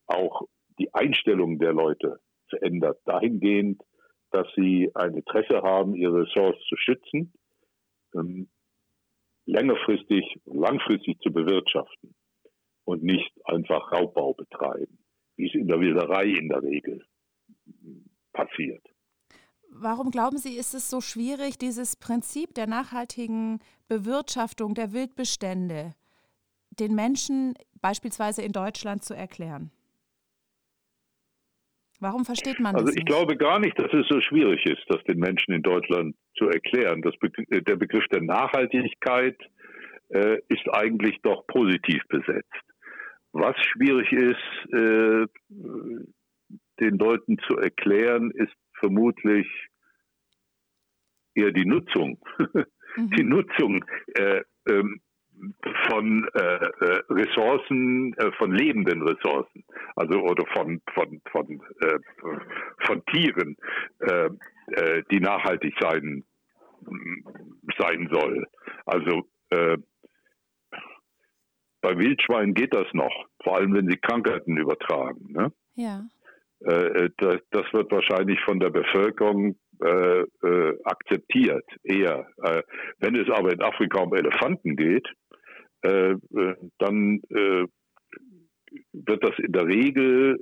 auch 0.07 0.43
die 0.79 0.93
Einstellung 0.93 1.59
der 1.59 1.73
Leute 1.73 2.21
verändert, 2.51 3.01
dahingehend, 3.07 3.83
dass 4.31 4.47
sie 4.57 4.91
ein 4.95 5.15
Interesse 5.15 5.63
haben, 5.63 5.95
ihre 5.95 6.25
Ressource 6.25 6.61
zu 6.69 6.77
schützen, 6.77 7.33
ähm, 8.15 8.51
längerfristig, 9.47 10.39
langfristig 10.45 11.19
zu 11.21 11.33
bewirtschaften 11.33 12.15
und 12.85 13.03
nicht 13.03 13.33
einfach 13.45 13.93
Raubbau 13.93 14.35
betreiben, 14.35 14.99
wie 15.37 15.47
es 15.47 15.55
in 15.55 15.69
der 15.69 15.81
Wilderei 15.81 16.27
in 16.27 16.49
der 16.49 16.63
Regel 16.63 17.05
passiert. 18.33 18.83
Warum 19.73 20.11
glauben 20.11 20.39
Sie, 20.39 20.57
ist 20.57 20.75
es 20.75 20.91
so 20.91 21.01
schwierig, 21.01 21.57
dieses 21.57 21.97
Prinzip 21.97 22.55
der 22.55 22.67
nachhaltigen 22.67 23.61
Bewirtschaftung 23.89 24.75
der 24.75 24.93
Wildbestände 24.93 25.95
den 26.71 26.95
Menschen 26.95 27.55
beispielsweise 27.81 28.43
in 28.43 28.53
Deutschland 28.53 29.05
zu 29.05 29.15
erklären? 29.15 29.71
Warum 32.01 32.25
versteht 32.25 32.59
man 32.59 32.75
also 32.75 32.87
das? 32.87 32.97
Also 32.97 32.99
ich 32.99 33.05
glaube 33.05 33.37
gar 33.37 33.59
nicht, 33.59 33.79
dass 33.79 33.93
es 33.93 34.07
so 34.09 34.21
schwierig 34.21 34.65
ist, 34.65 34.83
das 34.89 35.03
den 35.05 35.19
Menschen 35.19 35.53
in 35.53 35.63
Deutschland 35.63 36.17
zu 36.37 36.47
erklären. 36.47 37.03
Das, 37.03 37.15
der 37.51 37.77
Begriff 37.77 38.07
der 38.09 38.23
Nachhaltigkeit 38.23 39.39
äh, 40.09 40.39
ist 40.49 40.67
eigentlich 40.73 41.19
doch 41.23 41.47
positiv 41.47 42.03
besetzt. 42.09 42.70
Was 43.33 43.57
schwierig 43.59 44.13
ist, 44.13 44.73
äh, 44.73 45.27
den 46.81 46.99
Leuten 46.99 47.39
zu 47.47 47.57
erklären, 47.57 48.31
ist 48.33 48.55
vermutlich 48.79 49.47
eher 51.35 51.53
die 51.53 51.67
Nutzung. 51.67 52.19
Mhm. 52.97 53.11
Die 53.11 53.23
Nutzung 53.23 53.85
äh, 54.15 54.43
ähm, 54.69 55.01
von 55.89 56.29
äh, 56.35 56.41
äh, 56.41 57.03
Ressourcen, 57.09 58.15
äh, 58.15 58.33
von 58.33 58.53
lebenden 58.53 59.07
Ressourcen, 59.07 59.65
also 59.97 60.21
oder 60.23 60.45
von 60.47 60.81
von 60.93 61.21
von 61.31 61.63
äh, 61.83 61.99
von 62.85 63.05
Tieren, 63.07 63.57
äh, 64.01 64.29
äh, 64.73 65.03
die 65.11 65.21
nachhaltig 65.21 65.75
sein 65.81 66.25
sein 67.79 68.09
soll. 68.11 68.47
Also 68.87 69.29
bei 71.81 71.97
Wildschweinen 71.97 72.55
geht 72.55 72.75
das 72.75 72.87
noch, 72.93 73.27
vor 73.43 73.57
allem 73.57 73.75
wenn 73.75 73.89
sie 73.89 73.97
Krankheiten 73.97 74.57
übertragen. 74.57 75.33
Ne? 75.33 75.53
Ja. 75.75 76.05
Äh, 76.65 77.05
äh 77.05 77.11
das, 77.19 77.41
das, 77.51 77.73
wird 77.73 77.91
wahrscheinlich 77.91 78.39
von 78.45 78.61
der 78.61 78.71
Bevölkerung 78.71 79.57
äh, 79.83 80.21
äh, 80.21 80.79
akzeptiert, 80.85 81.65
eher. 81.83 82.27
Äh, 82.43 82.63
wenn 82.99 83.17
es 83.17 83.31
aber 83.31 83.53
in 83.53 83.63
Afrika 83.63 84.01
um 84.01 84.15
Elefanten 84.15 84.77
geht, 84.77 85.09
äh, 85.83 86.15
dann 86.79 87.23
wird 88.93 89.25
das 89.25 89.39
in 89.39 89.53
der 89.53 89.67
Regel 89.67 90.39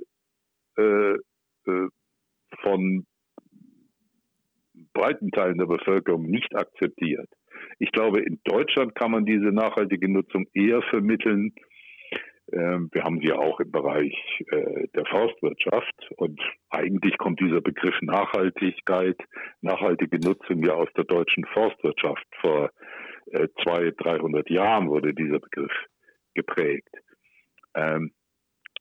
von 2.61 3.05
breiten 4.93 5.31
Teilen 5.31 5.57
der 5.57 5.65
Bevölkerung 5.65 6.23
nicht 6.23 6.53
akzeptiert. 6.55 7.29
Ich 7.79 7.91
glaube, 7.91 8.21
in 8.21 8.39
Deutschland 8.43 8.95
kann 8.95 9.11
man 9.11 9.25
diese 9.25 9.51
nachhaltige 9.51 10.09
Nutzung 10.09 10.47
eher 10.53 10.81
vermitteln. 10.83 11.53
Ähm, 12.51 12.89
wir 12.91 13.03
haben 13.03 13.19
sie 13.19 13.27
ja 13.27 13.37
auch 13.37 13.59
im 13.59 13.71
Bereich 13.71 14.13
äh, 14.51 14.87
der 14.95 15.05
Forstwirtschaft 15.05 16.11
und 16.17 16.41
eigentlich 16.69 17.17
kommt 17.17 17.39
dieser 17.39 17.61
Begriff 17.61 17.95
Nachhaltigkeit, 18.01 19.17
nachhaltige 19.61 20.19
Nutzung 20.19 20.63
ja 20.63 20.73
aus 20.73 20.89
der 20.97 21.03
deutschen 21.03 21.45
Forstwirtschaft. 21.53 22.25
Vor 22.41 22.71
äh, 23.31 23.47
zwei, 23.63 23.91
300 23.91 24.49
Jahren 24.49 24.89
wurde 24.89 25.13
dieser 25.13 25.39
Begriff 25.39 25.71
geprägt. 26.33 26.89
Ähm, 27.75 28.11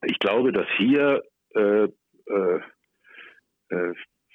ich 0.03 0.19
glaube, 0.19 0.53
dass 0.53 0.67
hier 0.79 1.23
äh, 1.55 1.89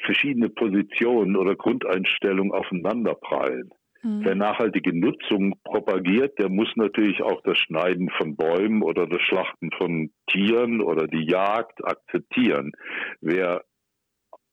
verschiedene 0.06 0.50
Positionen 0.50 1.36
oder 1.36 1.56
Grundeinstellungen 1.56 2.52
aufeinanderprallen. 2.52 3.72
Mhm. 4.04 4.26
Wer 4.26 4.36
nachhaltige 4.36 4.94
Nutzung 4.94 5.56
propagiert, 5.64 6.38
der 6.38 6.50
muss 6.50 6.70
natürlich 6.76 7.22
auch 7.22 7.42
das 7.44 7.58
Schneiden 7.58 8.10
von 8.10 8.36
Bäumen 8.36 8.84
oder 8.84 9.08
das 9.08 9.22
Schlachten 9.22 9.72
von 9.78 10.12
Tieren 10.28 10.82
oder 10.82 11.08
die 11.08 11.26
Jagd 11.26 11.84
akzeptieren. 11.86 12.74
Wer 13.22 13.64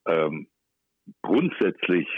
ähm, 0.06 0.46
grundsätzlich 1.22 2.08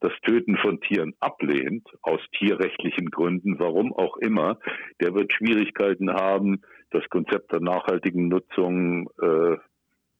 das 0.00 0.12
Töten 0.22 0.56
von 0.58 0.80
Tieren 0.80 1.14
ablehnt, 1.20 1.88
aus 2.02 2.20
tierrechtlichen 2.38 3.10
Gründen, 3.10 3.58
warum 3.58 3.92
auch 3.92 4.16
immer, 4.18 4.58
der 5.00 5.14
wird 5.14 5.32
Schwierigkeiten 5.32 6.12
haben, 6.12 6.62
das 6.90 7.02
Konzept 7.08 7.52
der 7.52 7.60
nachhaltigen 7.60 8.28
Nutzung 8.28 9.08
äh, 9.20 9.56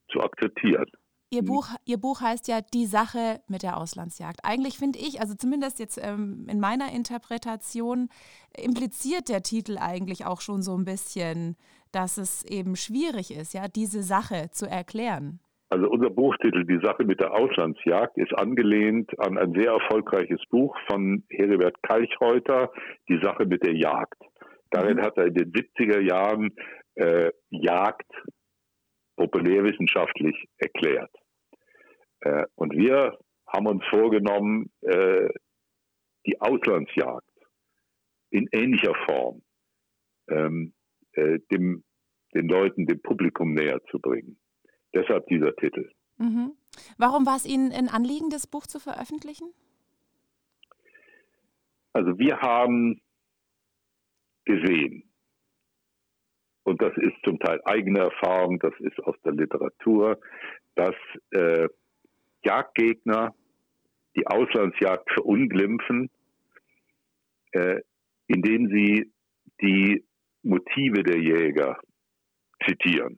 zu 0.09 0.21
akzeptieren. 0.21 0.87
Ihr 1.29 1.43
Buch, 1.43 1.67
Ihr 1.85 1.97
Buch 1.97 2.21
heißt 2.21 2.47
ja 2.47 2.61
Die 2.61 2.85
Sache 2.85 3.41
mit 3.49 3.61
der 3.61 3.77
Auslandsjagd. 3.77 4.39
Eigentlich 4.43 4.77
finde 4.77 4.99
ich, 4.99 5.19
also 5.19 5.35
zumindest 5.35 5.79
jetzt 5.79 5.99
ähm, 6.01 6.47
in 6.49 6.59
meiner 6.59 6.93
Interpretation, 6.93 8.09
impliziert 8.57 9.27
der 9.27 9.43
Titel 9.43 9.77
eigentlich 9.77 10.25
auch 10.25 10.39
schon 10.39 10.61
so 10.61 10.77
ein 10.77 10.85
bisschen, 10.85 11.57
dass 11.91 12.17
es 12.17 12.45
eben 12.45 12.77
schwierig 12.77 13.35
ist, 13.35 13.53
ja, 13.53 13.67
diese 13.67 14.03
Sache 14.03 14.49
zu 14.51 14.67
erklären. 14.69 15.39
Also 15.69 15.89
unser 15.89 16.09
Buchtitel 16.09 16.63
Die 16.63 16.79
Sache 16.81 17.03
mit 17.03 17.19
der 17.19 17.33
Auslandsjagd 17.33 18.17
ist 18.17 18.33
angelehnt 18.39 19.11
an 19.19 19.37
ein 19.37 19.53
sehr 19.53 19.71
erfolgreiches 19.71 20.41
Buch 20.49 20.77
von 20.89 21.23
Heribert 21.29 21.83
Kalchreuter, 21.83 22.71
Die 23.09 23.19
Sache 23.21 23.45
mit 23.45 23.65
der 23.65 23.75
Jagd. 23.75 24.21
Darin 24.71 24.97
mhm. 24.97 25.01
hat 25.01 25.17
er 25.17 25.25
in 25.25 25.33
den 25.33 25.51
70er 25.51 25.99
Jahren 25.99 26.55
äh, 26.95 27.31
Jagd 27.49 28.09
populärwissenschaftlich 29.17 30.47
erklärt. 30.57 31.11
Äh, 32.21 32.45
und 32.55 32.73
wir 32.73 33.17
haben 33.47 33.67
uns 33.67 33.83
vorgenommen, 33.89 34.71
äh, 34.81 35.27
die 36.25 36.39
Auslandsjagd 36.39 37.29
in 38.29 38.47
ähnlicher 38.51 38.93
Form 39.05 39.41
ähm, 40.29 40.73
äh, 41.13 41.39
dem, 41.51 41.83
den 42.33 42.47
Leuten, 42.47 42.85
dem 42.85 43.01
Publikum 43.01 43.53
näher 43.53 43.81
zu 43.89 43.99
bringen. 43.99 44.39
Deshalb 44.93 45.25
dieser 45.27 45.55
Titel. 45.55 45.89
Mhm. 46.17 46.53
Warum 46.97 47.25
war 47.25 47.37
es 47.37 47.45
Ihnen 47.45 47.71
ein 47.71 47.89
Anliegen, 47.89 48.29
das 48.29 48.47
Buch 48.47 48.67
zu 48.67 48.79
veröffentlichen? 48.79 49.53
Also 51.93 52.17
wir 52.19 52.39
haben 52.39 53.01
gesehen, 54.45 55.06
und 56.67 56.81
das 56.81 56.91
ist 56.97 57.15
zum 57.23 57.39
Teil 57.39 57.61
eigene 57.63 57.99
Erfahrung, 57.99 58.59
das 58.59 58.73
ist 58.79 58.99
aus 58.99 59.15
der 59.23 59.31
Literatur, 59.31 60.19
dass 60.75 60.95
äh, 61.31 61.69
Jagdgegner 62.43 63.33
die 64.17 64.27
Auslandsjagd 64.27 65.09
verunglimpfen, 65.13 66.09
äh, 67.53 67.79
indem 68.27 68.67
sie 68.67 69.09
die 69.61 70.03
Motive 70.43 71.03
der 71.03 71.21
Jäger 71.21 71.79
zitieren. 72.65 73.17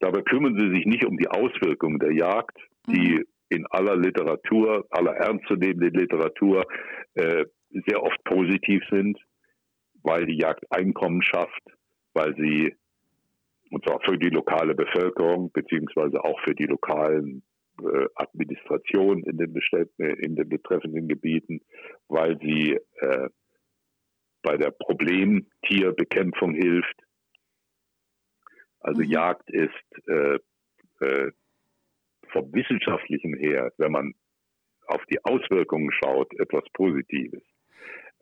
Dabei 0.00 0.22
kümmern 0.22 0.58
sie 0.58 0.74
sich 0.74 0.84
nicht 0.84 1.04
um 1.04 1.16
die 1.18 1.28
Auswirkungen 1.28 2.00
der 2.00 2.12
Jagd, 2.12 2.58
die 2.88 3.18
mhm. 3.18 3.24
in 3.50 3.66
aller 3.70 3.94
Literatur, 3.94 4.84
aller 4.90 5.14
ernstzunehmenden 5.14 5.94
Literatur 5.94 6.64
äh, 7.14 7.44
sehr 7.70 8.02
oft 8.02 8.22
positiv 8.24 8.82
sind, 8.90 9.16
weil 10.02 10.26
die 10.26 10.38
Jagd 10.38 10.64
Einkommen 10.72 11.22
schafft, 11.22 11.75
weil 12.16 12.34
sie, 12.36 12.74
und 13.70 13.84
zwar 13.84 14.00
für 14.00 14.16
die 14.16 14.30
lokale 14.30 14.74
Bevölkerung, 14.74 15.52
beziehungsweise 15.52 16.24
auch 16.24 16.40
für 16.40 16.54
die 16.54 16.64
lokalen 16.64 17.42
äh, 17.78 18.06
Administrationen 18.14 19.22
in 19.24 19.36
den, 19.36 19.54
in 19.98 20.34
den 20.34 20.48
betreffenden 20.48 21.08
Gebieten, 21.08 21.60
weil 22.08 22.38
sie 22.40 22.80
äh, 23.00 23.28
bei 24.42 24.56
der 24.56 24.70
Problemtierbekämpfung 24.70 26.54
hilft. 26.54 26.96
Also 28.80 29.02
mhm. 29.02 29.10
Jagd 29.10 29.50
ist 29.50 30.08
äh, 30.08 30.38
äh, 31.00 31.32
vom 32.32 32.50
wissenschaftlichen 32.54 33.36
her, 33.36 33.72
wenn 33.76 33.92
man 33.92 34.14
auf 34.86 35.04
die 35.10 35.22
Auswirkungen 35.22 35.92
schaut, 35.92 36.32
etwas 36.40 36.64
Positives. 36.72 37.42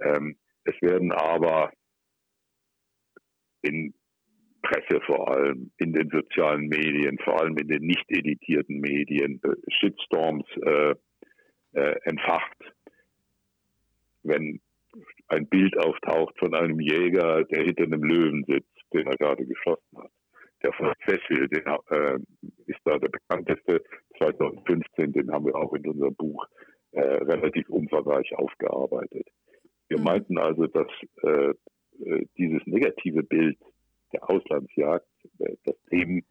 Ähm, 0.01 0.37
es 0.65 0.75
werden 0.83 1.13
aber 1.13 1.71
in 3.65 3.95
Presse 4.63 5.01
vor 5.05 5.31
allem, 5.31 5.71
in 5.77 5.93
den 5.93 6.09
sozialen 6.09 6.69
Medien, 6.69 7.19
vor 7.19 7.41
allem 7.41 7.57
in 7.59 7.69
den 7.69 7.83
nicht 7.83 8.05
editierten 8.09 8.81
Medien, 8.81 9.41
äh, 9.45 9.55
Shitstorms 9.79 10.47
äh, 10.63 10.95
äh, 11.73 11.97
entfacht. 12.05 12.57
Wenn 14.23 14.61
ein 15.29 15.47
Bild 15.49 15.77
auftaucht 15.79 16.39
von 16.39 16.55
einem 16.55 16.81
Jäger, 16.81 17.45
der 17.45 17.65
hinter 17.65 17.85
einem 17.85 18.05
Löwen 18.05 18.45
sitzt, 18.47 18.71
den 18.93 19.07
er 19.07 19.17
gerade 19.17 19.45
geschossen 19.45 19.99
hat. 19.99 20.11
Der 20.63 20.73
von 20.73 20.95
Cecil, 21.05 21.49
der 21.49 21.79
äh, 21.91 22.19
ist 22.67 22.81
da 22.85 22.99
der 22.99 23.09
bekannteste, 23.09 23.83
2015, 24.19 25.13
den 25.13 25.31
haben 25.31 25.47
wir 25.47 25.57
auch 25.57 25.75
in 25.75 25.87
unserem 25.87 26.15
Buch 26.15 26.47
äh, 26.93 27.01
relativ 27.01 27.69
umfangreich 27.69 28.35
aufgearbeitet. 28.37 29.29
Wir 29.89 29.99
mhm. 29.99 30.05
meinten 30.05 30.39
also, 30.39 30.67
dass 30.69 30.87
äh, 31.23 31.53
dieses 32.37 32.61
negative 32.67 33.23
Bild 33.23 33.59
der 34.15 34.31
Auslandsjagd, 34.31 35.07
äh, 35.41 35.57
dass 35.65 35.77
dem 35.91 36.23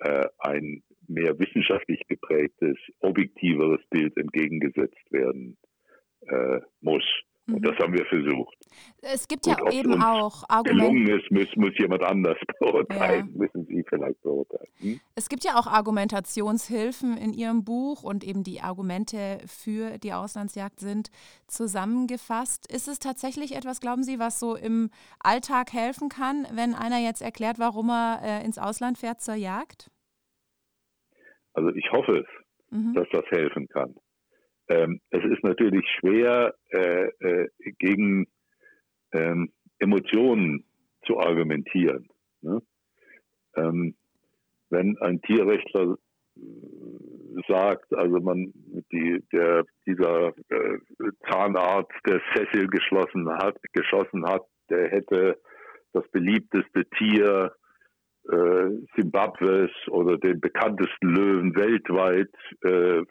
äh, 0.00 0.26
ein 0.38 0.82
mehr 1.08 1.38
wissenschaftlich 1.38 2.00
geprägtes, 2.08 2.76
objektiveres 3.00 3.80
Bild 3.90 4.16
entgegengesetzt 4.16 5.10
werden 5.10 5.56
äh, 6.22 6.60
muss. 6.80 7.04
Und 7.48 7.62
das 7.64 7.74
mhm. 7.78 7.82
haben 7.82 7.92
wir 7.92 8.04
versucht. 8.06 8.56
Es 9.02 9.28
gibt 9.28 9.44
Gut, 9.44 9.56
ja 9.56 9.72
eben 9.72 10.02
auch 10.02 10.42
Argumente. 10.48 10.92
Gelungen 10.92 11.20
ist, 11.20 11.30
muss, 11.30 11.46
muss 11.56 11.78
jemand 11.78 12.02
anders 12.02 12.36
beurteilen, 12.58 13.30
ja. 13.32 13.38
müssen 13.38 13.66
Sie 13.66 13.84
vielleicht 13.88 14.20
beurteilen. 14.22 14.68
Hm? 14.78 15.00
Es 15.14 15.28
gibt 15.28 15.44
ja 15.44 15.54
auch 15.54 15.66
Argumentationshilfen 15.68 17.16
in 17.16 17.32
Ihrem 17.32 17.64
Buch 17.64 18.02
und 18.02 18.24
eben 18.24 18.42
die 18.42 18.60
Argumente 18.60 19.38
für 19.46 19.98
die 19.98 20.12
Auslandsjagd 20.12 20.80
sind 20.80 21.10
zusammengefasst. 21.46 22.70
Ist 22.72 22.88
es 22.88 22.98
tatsächlich 22.98 23.54
etwas, 23.54 23.80
glauben 23.80 24.02
Sie, 24.02 24.18
was 24.18 24.40
so 24.40 24.56
im 24.56 24.90
Alltag 25.20 25.72
helfen 25.72 26.08
kann, 26.08 26.48
wenn 26.52 26.74
einer 26.74 26.98
jetzt 26.98 27.22
erklärt, 27.22 27.60
warum 27.60 27.90
er 27.90 28.20
äh, 28.24 28.44
ins 28.44 28.58
Ausland 28.58 28.98
fährt 28.98 29.20
zur 29.20 29.34
Jagd? 29.34 29.90
Also 31.54 31.70
ich 31.70 31.90
hoffe 31.92 32.18
es, 32.18 32.76
mhm. 32.76 32.92
dass 32.94 33.06
das 33.12 33.24
helfen 33.30 33.68
kann. 33.68 33.94
Ähm, 34.68 35.00
es 35.10 35.24
ist 35.24 35.42
natürlich 35.44 35.86
schwer, 36.00 36.54
äh, 36.70 37.06
äh, 37.20 37.48
gegen 37.78 38.26
ähm, 39.12 39.52
Emotionen 39.78 40.64
zu 41.04 41.18
argumentieren. 41.18 42.08
Ne? 42.40 42.60
Ähm, 43.54 43.94
wenn 44.70 44.98
ein 44.98 45.22
Tierrechtler 45.22 45.96
äh, 46.36 46.40
sagt, 47.46 47.94
also 47.94 48.20
man 48.20 48.52
die, 48.92 49.22
der, 49.32 49.64
dieser 49.86 50.28
äh, 50.48 50.78
Zahnarzt, 51.30 51.92
der 52.06 52.20
Cecil 52.34 52.66
geschlossen 52.66 53.30
hat, 53.30 53.56
geschossen 53.72 54.26
hat, 54.26 54.42
der 54.68 54.88
hätte 54.88 55.38
das 55.92 56.06
beliebteste 56.08 56.84
Tier 56.98 57.54
äh, 58.28 58.70
Zimbabwes 58.96 59.70
oder 59.88 60.18
den 60.18 60.40
bekanntesten 60.40 61.14
Löwen 61.14 61.54
weltweit 61.54 62.30
äh 62.62 63.04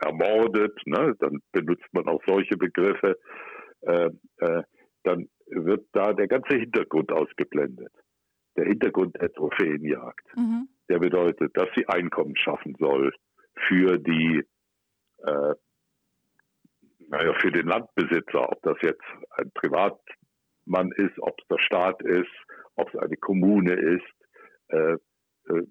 ermordet, 0.00 0.78
ne, 0.86 1.14
dann 1.18 1.40
benutzt 1.52 1.86
man 1.92 2.06
auch 2.08 2.22
solche 2.26 2.56
Begriffe, 2.56 3.18
äh, 3.82 4.10
äh, 4.38 4.62
dann 5.02 5.28
wird 5.46 5.86
da 5.92 6.12
der 6.12 6.28
ganze 6.28 6.56
Hintergrund 6.56 7.12
ausgeblendet. 7.12 7.92
Der 8.56 8.66
Hintergrund 8.66 9.16
der 9.20 9.32
Trophäenjagd. 9.32 10.36
Mhm. 10.36 10.68
Der 10.88 10.98
bedeutet, 10.98 11.56
dass 11.56 11.68
sie 11.76 11.86
Einkommen 11.88 12.36
schaffen 12.36 12.76
soll 12.78 13.12
für 13.68 13.98
die, 13.98 14.44
äh, 15.18 15.54
naja, 17.08 17.34
für 17.40 17.52
den 17.52 17.66
Landbesitzer, 17.66 18.50
ob 18.50 18.60
das 18.62 18.76
jetzt 18.82 19.04
ein 19.30 19.50
Privatmann 19.54 20.92
ist, 20.96 21.18
ob 21.20 21.38
es 21.38 21.46
der 21.48 21.58
Staat 21.58 22.02
ist, 22.02 22.30
ob 22.76 22.92
es 22.92 23.00
eine 23.00 23.16
Kommune 23.16 23.74
ist. 23.74 24.06
Äh, 24.68 24.96
äh, 25.48 25.66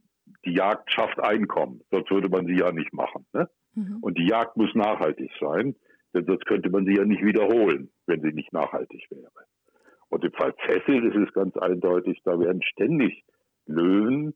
die 0.46 0.54
Jagd 0.54 0.92
schafft 0.92 1.20
Einkommen, 1.20 1.82
sonst 1.92 2.12
würde 2.12 2.30
man 2.30 2.46
sie 2.46 2.58
ja 2.58 2.72
nicht 2.72 2.94
machen. 2.94 3.26
Ne? 3.34 3.50
Mhm. 3.80 3.98
Und 4.02 4.18
die 4.18 4.28
Jagd 4.28 4.58
muss 4.58 4.74
nachhaltig 4.76 5.32
sein, 5.40 5.76
denn 6.14 6.26
sonst 6.26 6.46
könnte 6.46 6.70
man 6.70 6.86
sie 6.86 6.96
ja 6.96 7.06
nicht 7.06 7.24
wiederholen, 7.24 7.90
wenn 8.08 8.22
sie 8.22 8.34
nicht 8.34 8.52
nachhaltig 8.52 9.08
wäre. 9.10 9.32
Und 10.10 10.24
im 10.24 10.32
Fall 10.32 10.54
Cecil 10.66 11.06
ist 11.06 11.28
es 11.28 11.34
ganz 11.34 11.56
eindeutig, 11.58 12.20
da 12.24 12.40
werden 12.40 12.62
ständig 12.64 13.24
Löwen 13.68 14.34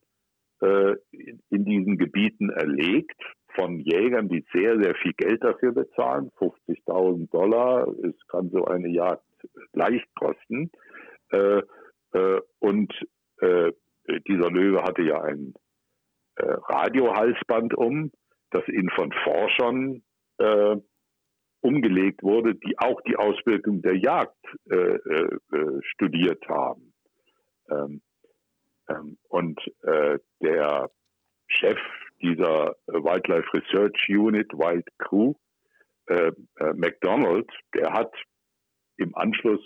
äh, 0.61 0.95
in, 1.11 1.41
in 1.49 1.65
diesen 1.65 1.97
Gebieten 1.97 2.49
erlegt 2.51 3.19
von 3.55 3.79
Jägern, 3.79 4.29
die 4.29 4.45
sehr, 4.53 4.81
sehr 4.81 4.95
viel 4.95 5.13
Geld 5.13 5.43
dafür 5.43 5.73
bezahlen. 5.73 6.31
50.000 6.39 7.29
Dollar, 7.31 7.87
es 8.03 8.15
kann 8.27 8.49
so 8.49 8.65
eine 8.65 8.89
Jagd 8.89 9.23
leicht 9.73 10.07
kosten. 10.15 10.71
Äh, 11.31 11.61
äh, 12.13 12.41
und 12.59 12.93
äh, 13.39 13.71
dieser 14.27 14.49
Löwe 14.51 14.83
hatte 14.83 15.01
ja 15.01 15.21
ein 15.21 15.53
äh, 16.35 16.45
Radiohalsband 16.45 17.73
um, 17.75 18.11
das 18.53 18.67
ihn 18.67 18.89
von 18.95 19.11
Forschern 19.23 20.03
äh, 20.37 20.75
umgelegt 21.61 22.23
wurde, 22.23 22.55
die 22.55 22.77
auch 22.77 22.99
die 23.01 23.15
Auswirkungen 23.15 23.81
der 23.81 23.97
Jagd 23.97 24.37
äh, 24.69 24.75
äh, 24.75 25.37
äh 25.53 25.81
studiert 25.81 26.43
haben. 26.47 26.93
Ähm, 27.69 28.01
ähm, 28.89 29.17
und 29.29 29.59
äh, 29.83 30.19
der 30.41 30.91
Chef 31.47 31.79
dieser 32.21 32.75
Wildlife 32.87 33.47
Research 33.53 34.09
Unit, 34.09 34.51
Wild 34.53 34.87
Crew, 34.97 35.33
äh, 36.07 36.31
äh, 36.57 36.73
McDonald, 36.73 37.49
der 37.73 37.93
hat 37.93 38.13
im 38.97 39.15
Anschluss 39.15 39.61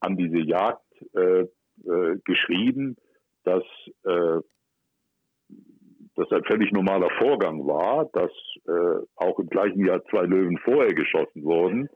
an 0.00 0.16
diese 0.16 0.38
Jagd 0.38 0.82
geschrieben, 2.24 2.96
dass 3.44 3.64
das 6.16 6.30
ein 6.32 6.44
völlig 6.44 6.72
normaler 6.72 7.10
Vorgang 7.18 7.66
war, 7.66 8.08
dass 8.12 8.30
äh, 8.66 9.04
auch 9.16 9.38
im 9.38 9.48
gleichen 9.48 9.84
Jahr 9.84 10.02
zwei 10.06 10.22
Löwen 10.22 10.58
vorher 10.58 10.94
geschossen 10.94 11.44
wurden, 11.44 11.88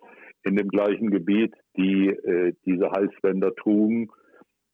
in 0.42 0.56
dem 0.56 0.68
gleichen 0.68 1.10
Gebiet, 1.10 1.54
die 1.76 2.08
äh, 2.08 2.54
diese 2.64 2.90
Halsbänder 2.90 3.54
trugen, 3.56 4.10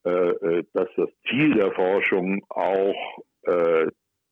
äh, 0.05 0.11
äh 0.11 0.65
dass 0.73 0.89
das 0.97 1.11
Ziel 1.29 1.55
der 1.55 1.73
Forschung 1.73 2.45
auch 2.49 3.19
äh, 3.43 3.87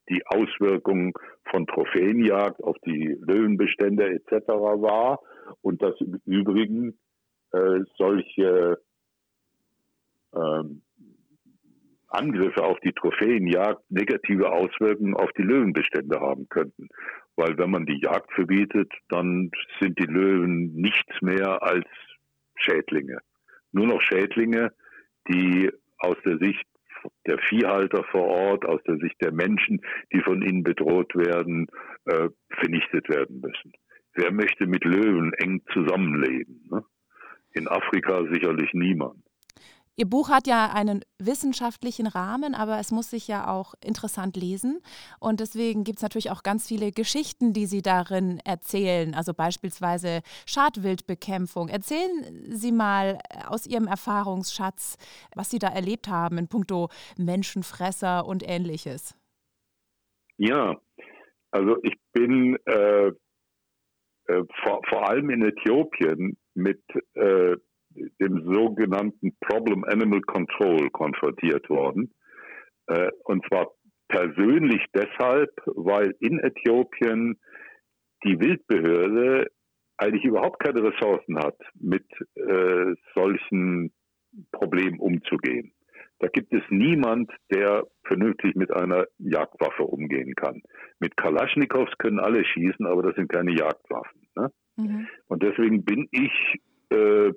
die 0.09 0.23
Auswirkungen 0.27 1.13
von 1.51 1.67
Trophäenjagd 1.67 2.63
auf 2.63 2.77
die 2.85 3.17
Löwenbestände 3.21 4.11
etc. 4.11 4.49
war 4.49 5.21
und 5.63 5.83
dass 5.83 5.99
im 6.01 6.21
Übrigen 6.27 6.99
äh, 7.53 7.81
solche 7.97 8.79
ähm, 10.35 10.83
Angriffe 12.15 12.63
auf 12.63 12.79
die 12.81 12.93
Trophäenjagd 12.93 13.83
negative 13.91 14.51
Auswirkungen 14.51 15.15
auf 15.15 15.31
die 15.33 15.43
Löwenbestände 15.43 16.21
haben 16.21 16.49
könnten. 16.49 16.89
Weil 17.37 17.59
wenn 17.59 17.71
man 17.71 17.87
die 17.87 18.01
Jagd 18.01 18.33
verbietet, 18.33 18.93
dann 19.09 19.51
sind 19.81 19.99
die 19.99 20.07
Löwen 20.07 20.75
nichts 20.75 21.21
mehr 21.21 21.63
als 21.63 21.87
Schädlinge. 22.57 23.19
Nur 23.73 23.87
noch 23.87 24.01
Schädlinge, 24.01 24.73
die 25.29 25.71
aus 25.99 26.17
der 26.25 26.39
Sicht 26.39 26.65
der 27.27 27.39
Viehhalter 27.39 28.05
vor 28.05 28.27
Ort, 28.27 28.65
aus 28.65 28.83
der 28.85 28.97
Sicht 28.99 29.17
der 29.21 29.33
Menschen, 29.33 29.81
die 30.13 30.21
von 30.21 30.43
ihnen 30.43 30.63
bedroht 30.63 31.15
werden, 31.15 31.67
äh, 32.07 32.29
vernichtet 32.51 33.09
werden 33.09 33.41
müssen. 33.41 33.73
Wer 34.15 34.33
möchte 34.33 34.67
mit 34.67 34.85
Löwen 34.85 35.33
eng 35.35 35.63
zusammenleben? 35.73 36.69
Ne? 36.71 36.85
In 37.53 37.69
Afrika 37.69 38.23
sicherlich 38.33 38.73
niemand. 38.73 39.23
Ihr 39.97 40.07
Buch 40.07 40.29
hat 40.29 40.49
ja 40.49 40.73
einen 40.75 41.05
wissenschaftlichen 41.21 42.09
Rahmen, 42.09 42.55
aber 42.55 42.81
es 42.81 42.91
muss 42.91 43.11
sich 43.11 43.29
ja 43.29 43.47
auch 43.47 43.75
interessant 43.85 44.37
lesen. 44.37 44.81
Und 45.21 45.39
deswegen 45.39 45.85
gibt 45.85 45.99
es 45.99 46.03
natürlich 46.03 46.31
auch 46.31 46.43
ganz 46.43 46.67
viele 46.67 46.91
Geschichten, 46.91 47.53
die 47.53 47.67
Sie 47.67 47.81
darin 47.81 48.41
erzählen. 48.45 49.15
Also 49.15 49.35
beispielsweise 49.35 50.23
Schadwildbekämpfung. 50.47 51.69
Erzählen 51.69 52.25
Sie 52.51 52.73
mal 52.73 53.19
aus 53.47 53.67
Ihrem 53.67 53.87
Erfahrungsschatz, 53.87 54.97
was 55.37 55.51
Sie 55.51 55.61
da 55.61 55.69
erlebt 55.69 56.09
haben 56.09 56.39
in 56.39 56.49
puncto 56.49 56.89
Menschenfresser 57.17 58.27
und 58.27 58.43
ähnliches. 58.45 59.17
Ja, 60.39 60.77
also 61.53 61.77
ich 61.85 61.95
bin 62.13 62.59
äh, 62.67 63.13
äh, 64.27 64.43
vor, 64.63 64.81
vor 64.89 65.09
allem 65.09 65.31
in 65.31 65.43
Äthiopien 65.43 66.37
mit 66.55 66.83
äh, 67.15 67.57
dem 68.21 68.53
sogenannten 68.53 69.37
Problem 69.41 69.85
Animal 69.85 70.21
Control 70.23 70.91
konfrontiert 70.91 71.69
worden. 71.69 72.13
Äh, 72.87 73.11
und 73.25 73.45
zwar 73.47 73.73
persönlich 74.09 74.85
deshalb, 74.95 75.51
weil 75.67 76.15
in 76.21 76.39
Äthiopien 76.39 77.39
die 78.25 78.39
Wildbehörde 78.41 79.51
eigentlich 79.97 80.25
überhaupt 80.25 80.63
keine 80.63 80.83
Ressourcen 80.83 81.39
hat, 81.39 81.57
mit 81.75 82.05
äh, 82.35 82.95
solchen 83.15 83.93
Problemen 84.51 84.99
umzugehen. 84.99 85.73
Da 86.19 86.29
gibt 86.29 86.53
es 86.53 86.63
niemand, 86.71 87.31
der 87.53 87.87
vernünftig 88.05 88.55
mit 88.55 88.73
einer 88.73 89.07
Jagdwaffe 89.19 89.83
umgehen 89.83 90.35
kann. 90.35 90.63
Mit 90.99 91.17
Kalaschnikows 91.17 91.91
können 91.99 92.21
alle 92.21 92.45
schießen, 92.45 92.87
aber 92.87 93.03
das 93.03 93.17
sind 93.17 93.31
keine 93.31 93.53
Jagdwaffen. 93.53 94.29
Ne? 94.37 94.51
Mhm. 94.77 95.09
Und 95.27 95.43
deswegen 95.43 95.85
bin 95.85 96.09
ich 96.13 96.33
äh, 96.91 97.33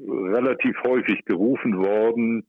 relativ 0.00 0.76
häufig 0.86 1.24
gerufen 1.24 1.78
worden, 1.78 2.46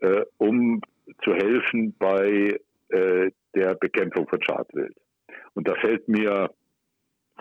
äh, 0.00 0.24
um 0.38 0.80
zu 1.24 1.34
helfen 1.34 1.94
bei 1.98 2.58
äh, 2.88 3.30
der 3.54 3.74
Bekämpfung 3.74 4.28
von 4.28 4.42
Schadwild. 4.42 4.96
Und 5.54 5.68
da 5.68 5.74
fällt 5.76 6.08
mir 6.08 6.50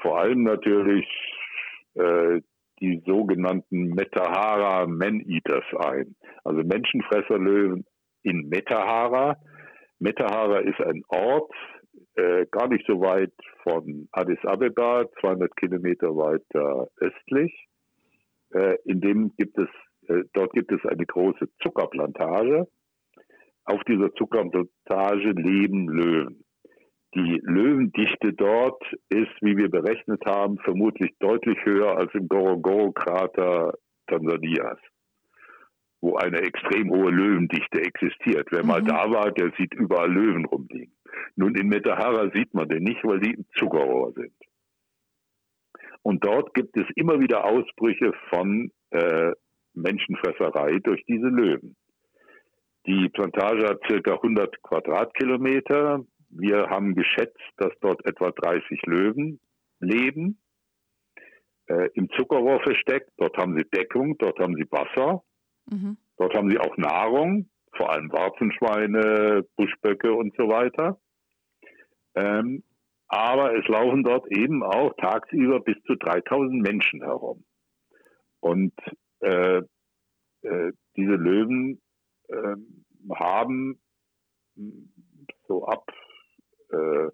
vor 0.02 0.19
allem 0.19 0.43
natürlich 0.43 1.08
äh, 1.95 2.41
die 2.80 3.02
sogenannten 3.06 3.89
Metahara 3.89 4.86
Man-Eaters 4.86 5.65
ein, 5.80 6.15
also 6.43 6.62
Menschenfresserlöwen 6.63 7.86
in 8.23 8.50
Metahara. 8.50 9.38
Metahara 10.00 10.60
ist 10.60 10.80
ein 10.82 11.04
Ort, 11.08 11.52
äh, 12.15 12.45
gar 12.52 12.67
nicht 12.67 12.86
so 12.88 13.02
weit 13.02 13.34
von 13.63 14.08
Addis 14.12 14.43
Abeba, 14.43 15.06
200 15.21 15.56
Kilometer 15.56 16.15
weiter 16.15 16.88
östlich. 17.00 17.66
Äh, 18.58 18.78
in 18.86 19.02
dem 19.02 19.36
gibt 19.38 19.58
es, 19.58 19.70
äh, 20.08 20.24
dort 20.34 20.52
gibt 20.54 20.72
es 20.72 20.84
eine 20.86 21.06
große 21.06 21.48
Zuckerplantage. 21.62 22.67
Auf 23.65 23.84
dieser 23.84 24.12
Zuckerplantage 24.13 25.32
leben 25.32 25.89
Löwen. 25.89 26.43
Die 27.15 27.39
Löwendichte 27.43 28.34
dort 28.34 28.82
ist, 29.10 29.32
wie 29.41 29.58
wir 29.58 29.70
berechnet 29.70 30.24
haben, 30.26 30.58
vermutlich 30.60 31.12
deutlich 31.20 31.58
höher 31.63 31.98
als 31.98 32.13
im 32.13 32.28
Gorongoro-Krater 32.28 33.74
Tansanias, 34.08 34.80
wo 36.02 36.15
eine 36.15 36.39
extrem 36.39 36.89
hohe 36.89 37.12
Löwendichte 37.12 37.82
existiert. 37.82 38.48
Wer 38.52 38.63
mhm. 38.63 38.67
mal 38.67 38.84
da 38.84 39.10
war, 39.10 39.32
der 39.32 39.52
sieht 39.58 39.74
überall 39.74 40.12
Löwen 40.12 40.46
rumliegen. 40.46 40.93
Nun 41.36 41.56
in 41.56 41.67
Metahara 41.67 42.30
sieht 42.34 42.54
man 42.54 42.67
den 42.67 42.84
nicht, 42.84 43.04
weil 43.04 43.20
die 43.20 43.34
im 43.34 43.46
Zuckerrohr 43.56 44.13
sind. 44.13 44.34
Und 46.08 46.24
dort 46.24 46.54
gibt 46.54 46.78
es 46.78 46.86
immer 46.96 47.20
wieder 47.20 47.43
Ausbrüche 47.43 48.13
von 48.30 48.72
äh, 48.91 49.34
Menschenfresserei 49.74 50.80
durch 50.82 51.04
diese 51.04 51.28
Löwen. 51.28 51.76
Die 52.86 53.10
Plantage 53.10 53.67
hat 53.67 53.82
circa 53.89 54.13
100 54.13 54.63
Quadratkilometer. 54.63 56.06
Wir 56.30 56.70
haben 56.70 56.96
geschätzt, 56.96 57.43
dass 57.58 57.74
dort 57.82 58.06
etwa 58.06 58.32
30 58.32 58.84
Löwen 58.86 59.41
leben. 59.82 60.39
Äh, 61.65 61.89
Im 61.96 62.10
Zuckerrohr 62.12 62.62
versteckt. 62.62 63.12
Dort 63.17 63.36
haben 63.36 63.58
sie 63.58 63.65
Deckung, 63.65 64.17
dort 64.17 64.39
haben 64.39 64.56
sie 64.56 64.72
Wasser. 64.72 65.26
Mhm. 65.70 65.98
Dort 66.15 66.34
haben 66.36 66.50
sie 66.50 66.58
auch 66.58 66.78
Nahrung, 66.78 67.50
vor 67.76 67.91
allem 67.91 68.10
Warzenschweine, 68.13 69.46
Buschböcke 69.58 70.13
und 70.13 70.34
so 70.38 70.48
weiter. 70.48 71.02
Ähm, 72.15 72.63
aber 73.08 73.58
es 73.58 73.67
laufen 73.67 74.04
dort 74.04 74.28
eben 74.32 74.63
auch 74.63 74.93
tagsüber 74.98 75.60
bis 75.60 75.82
zu 75.84 75.96
3000 75.96 76.62
Menschen 76.62 77.02
herum. 77.02 77.43
Und 78.39 78.74
äh, 79.20 79.62
äh, 80.41 80.72
diese 80.96 81.15
Löwen 81.15 81.82
äh, 82.28 82.56
haben 83.15 83.80
so 85.48 85.65
ab 85.65 85.89
äh, 86.72 87.08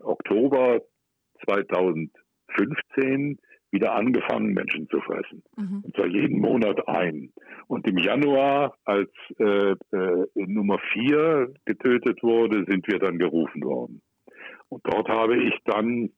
Oktober 0.00 0.80
2015 1.44 3.38
wieder 3.70 3.94
angefangen, 3.94 4.54
Menschen 4.54 4.88
zu 4.88 5.00
fressen. 5.00 5.42
Mhm. 5.56 5.82
Und 5.84 5.96
zwar 5.96 6.06
jeden 6.06 6.40
Monat 6.40 6.86
ein. 6.86 7.32
Und 7.66 7.86
im 7.88 7.98
Januar, 7.98 8.76
als 8.84 9.10
äh, 9.38 9.72
äh, 9.72 10.26
Nummer 10.34 10.78
vier 10.92 11.52
getötet 11.64 12.22
wurde, 12.22 12.64
sind 12.68 12.86
wir 12.86 13.00
dann 13.00 13.18
gerufen 13.18 13.64
worden. 13.64 14.00
Und 14.74 14.82
dort 14.82 15.08
habe 15.08 15.36
ich 15.36 15.54
dann 15.66 16.10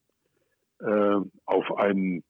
äh, 0.80 1.20
auf 1.44 1.76
einen 1.76 2.24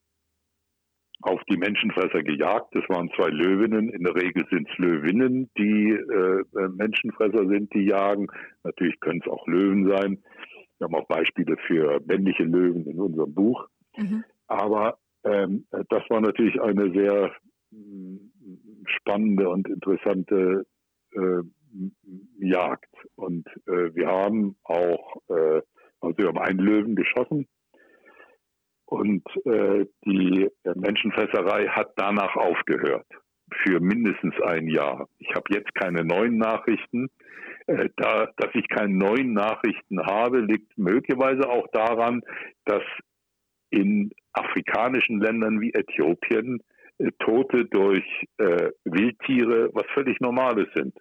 auf 1.23 1.41
die 1.49 1.57
Menschenfresser 1.57 2.25
gejagt. 2.25 2.75
Das 2.75 2.83
waren 2.89 3.11
zwei 3.17 3.29
Löwinnen. 3.29 3.91
In 3.91 4.03
der 4.03 4.17
Regel 4.17 4.45
sind 4.51 4.69
es 4.69 4.77
Löwinnen, 4.77 5.49
die 5.57 5.91
äh, 5.91 6.41
äh, 6.41 6.69
Menschenfresser 6.69 7.47
sind, 7.47 7.73
die 7.75 7.85
jagen. 7.85 8.27
Natürlich 8.65 8.99
können 8.99 9.21
es 9.25 9.31
auch 9.31 9.47
Löwen 9.47 9.89
sein. 9.89 10.19
Wir 10.79 10.87
haben 10.87 10.97
auch 10.97 11.07
Beispiele 11.07 11.57
für 11.69 12.01
männliche 12.07 12.43
Löwen 12.43 12.85
in 12.87 12.99
unserem 13.01 13.33
Buch. 13.33 13.69
Mhm. 13.97 14.25
Aber 14.49 14.99
ähm, 15.23 15.65
das 15.71 16.03
war 16.11 16.21
natürlich 16.21 16.61
eine 16.61 16.91
sehr 16.93 17.33
mm, 17.71 18.17
spannende 18.99 19.49
und 19.49 19.69
interessante 19.69 20.67
äh, 21.13 21.43
Jagd. 22.41 22.95
Und 23.15 23.47
äh, 23.69 23.95
wir 23.95 24.09
haben 24.09 24.57
auch 24.65 25.23
äh, 25.29 25.63
also 26.01 26.17
wir 26.19 26.29
haben 26.29 26.39
einen 26.39 26.59
Löwen 26.59 26.95
geschossen 26.97 27.47
und 28.87 29.25
äh, 29.45 29.87
die 30.05 30.49
Menschenfresserei 30.75 31.67
hat 31.69 31.93
danach 31.97 32.37
aufgehört 32.37 33.07
für 33.63 33.81
mindestens 33.81 34.35
ein 34.43 34.69
Jahr. 34.69 35.09
Ich 35.19 35.29
habe 35.35 35.45
jetzt 35.51 35.75
keine 35.75 36.05
neuen 36.05 36.39
Nachrichten. 36.39 37.09
Äh, 37.67 37.89
da, 37.97 38.29
dass 38.37 38.51
ich 38.55 38.69
keine 38.69 38.95
neuen 38.95 39.33
Nachrichten 39.33 40.01
habe, 40.05 40.41
liegt 40.41 40.77
möglicherweise 40.79 41.49
auch 41.49 41.67
daran, 41.73 42.23
dass 42.65 42.83
in 43.71 44.11
afrikanischen 44.33 45.21
Ländern 45.21 45.61
wie 45.61 45.73
Äthiopien 45.73 46.61
äh, 46.99 47.11
Tote 47.19 47.65
durch 47.65 48.05
äh, 48.39 48.71
Wildtiere 48.85 49.71
was 49.73 49.87
völlig 49.95 50.21
Normales 50.21 50.69
sind. 50.75 50.95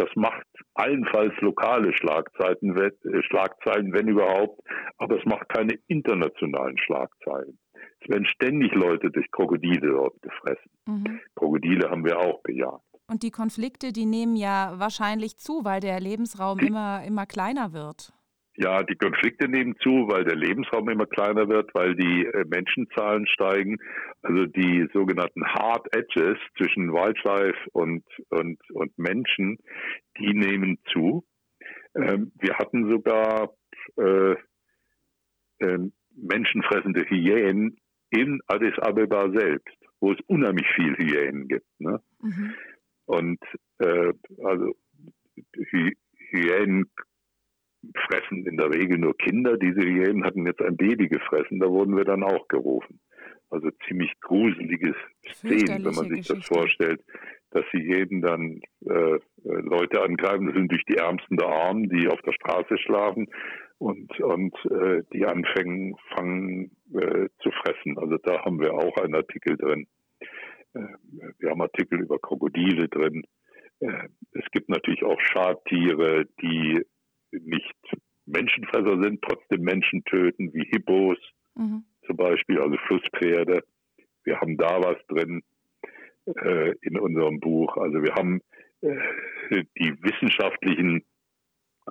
Das 0.00 0.08
macht 0.16 0.46
allenfalls 0.72 1.34
lokale 1.42 1.92
Schlagzeilen, 1.92 2.74
äh, 2.74 3.22
Schlagzeilen, 3.22 3.92
wenn 3.92 4.08
überhaupt, 4.08 4.58
aber 4.96 5.18
es 5.18 5.24
macht 5.26 5.46
keine 5.50 5.78
internationalen 5.88 6.78
Schlagzeilen. 6.78 7.58
Es 8.00 8.08
werden 8.08 8.24
ständig 8.24 8.72
Leute 8.72 9.10
durch 9.10 9.30
Krokodile 9.30 9.90
dort 9.90 10.14
gefressen. 10.22 10.70
Mhm. 10.86 11.20
Krokodile 11.34 11.90
haben 11.90 12.06
wir 12.06 12.18
auch 12.18 12.42
gejagt. 12.44 12.82
Und 13.08 13.22
die 13.22 13.30
Konflikte, 13.30 13.92
die 13.92 14.06
nehmen 14.06 14.36
ja 14.36 14.72
wahrscheinlich 14.76 15.36
zu, 15.36 15.64
weil 15.64 15.80
der 15.80 16.00
Lebensraum 16.00 16.56
die, 16.56 16.68
immer, 16.68 17.04
immer 17.04 17.26
kleiner 17.26 17.74
wird. 17.74 18.14
Ja, 18.62 18.82
die 18.82 18.96
Konflikte 18.96 19.48
nehmen 19.48 19.74
zu, 19.82 20.06
weil 20.08 20.24
der 20.24 20.36
Lebensraum 20.36 20.86
immer 20.90 21.06
kleiner 21.06 21.48
wird, 21.48 21.70
weil 21.72 21.94
die 21.94 22.26
äh, 22.26 22.44
Menschenzahlen 22.46 23.26
steigen. 23.26 23.78
Also 24.20 24.44
die 24.44 24.86
sogenannten 24.92 25.46
Hard 25.46 25.86
Edges 25.96 26.36
zwischen 26.58 26.92
Wildlife 26.92 27.58
und, 27.72 28.04
und, 28.28 28.58
und 28.72 28.98
Menschen, 28.98 29.56
die 30.18 30.34
nehmen 30.34 30.78
zu. 30.92 31.24
Ähm, 31.94 32.32
wir 32.38 32.58
hatten 32.58 32.90
sogar 32.90 33.54
äh, 33.96 34.32
äh, 35.60 35.78
menschenfressende 36.14 37.08
Hyänen 37.08 37.78
in 38.10 38.40
Addis 38.46 38.78
Abeba 38.78 39.30
selbst, 39.30 39.74
wo 40.00 40.12
es 40.12 40.18
unheimlich 40.26 40.66
viel 40.74 40.98
Hyänen 40.98 41.48
gibt. 41.48 41.80
Ne? 41.80 41.98
Mhm. 42.20 42.54
Und 43.06 43.40
äh, 43.78 44.12
also 44.44 44.74
Hy 45.70 45.96
Hyänen 46.30 46.90
fressen 48.06 48.46
in 48.46 48.56
der 48.56 48.70
Regel 48.70 48.98
nur 48.98 49.16
Kinder. 49.16 49.56
Diese 49.56 49.80
Hyänen 49.80 50.24
hatten 50.24 50.46
jetzt 50.46 50.62
ein 50.62 50.76
Baby 50.76 51.08
gefressen, 51.08 51.60
da 51.60 51.68
wurden 51.68 51.96
wir 51.96 52.04
dann 52.04 52.22
auch 52.22 52.48
gerufen. 52.48 53.00
Also 53.50 53.70
ziemlich 53.88 54.12
gruseliges 54.20 54.94
Szenen, 55.32 55.84
wenn 55.84 55.94
man 55.94 56.08
sich 56.08 56.28
Geschichte. 56.28 56.34
das 56.34 56.46
vorstellt, 56.46 57.00
dass 57.50 57.64
sie 57.72 57.82
jeden 57.82 58.22
dann 58.22 58.60
äh, 58.86 59.18
Leute 59.42 60.02
angreifen, 60.02 60.46
das 60.46 60.54
sind 60.54 60.70
durch 60.70 60.84
die 60.84 60.96
Ärmsten 60.96 61.36
der 61.36 61.48
Armen, 61.48 61.88
die 61.88 62.06
auf 62.08 62.20
der 62.22 62.32
Straße 62.32 62.78
schlafen 62.78 63.28
und, 63.78 64.20
und 64.20 64.54
äh, 64.66 65.02
die 65.12 65.26
anfangen 65.26 65.96
fangen, 66.14 66.70
äh, 66.94 67.28
zu 67.42 67.50
fressen. 67.50 67.98
Also 67.98 68.18
da 68.18 68.44
haben 68.44 68.60
wir 68.60 68.74
auch 68.74 68.96
einen 68.98 69.16
Artikel 69.16 69.56
drin. 69.56 69.88
Äh, 70.74 70.80
wir 71.38 71.50
haben 71.50 71.62
Artikel 71.62 72.00
über 72.00 72.18
Krokodile 72.18 72.88
drin. 72.88 73.24
Äh, 73.80 74.08
es 74.32 74.44
gibt 74.52 74.68
natürlich 74.68 75.02
auch 75.02 75.18
Schadtiere, 75.20 76.26
die 76.40 76.84
nicht 77.32 77.74
Menschenfresser 78.26 79.02
sind, 79.02 79.22
trotzdem 79.22 79.62
Menschen 79.62 80.04
töten, 80.04 80.52
wie 80.52 80.64
Hippos 80.70 81.18
mhm. 81.54 81.84
zum 82.06 82.16
Beispiel, 82.16 82.60
also 82.60 82.76
Flusspferde. 82.86 83.64
Wir 84.24 84.40
haben 84.40 84.56
da 84.56 84.78
was 84.82 84.98
drin 85.08 85.42
äh, 86.26 86.74
in 86.82 86.98
unserem 86.98 87.40
Buch. 87.40 87.76
Also 87.76 88.02
wir 88.02 88.14
haben 88.14 88.40
äh, 88.82 89.64
die 89.78 89.94
wissenschaftlichen 90.02 91.04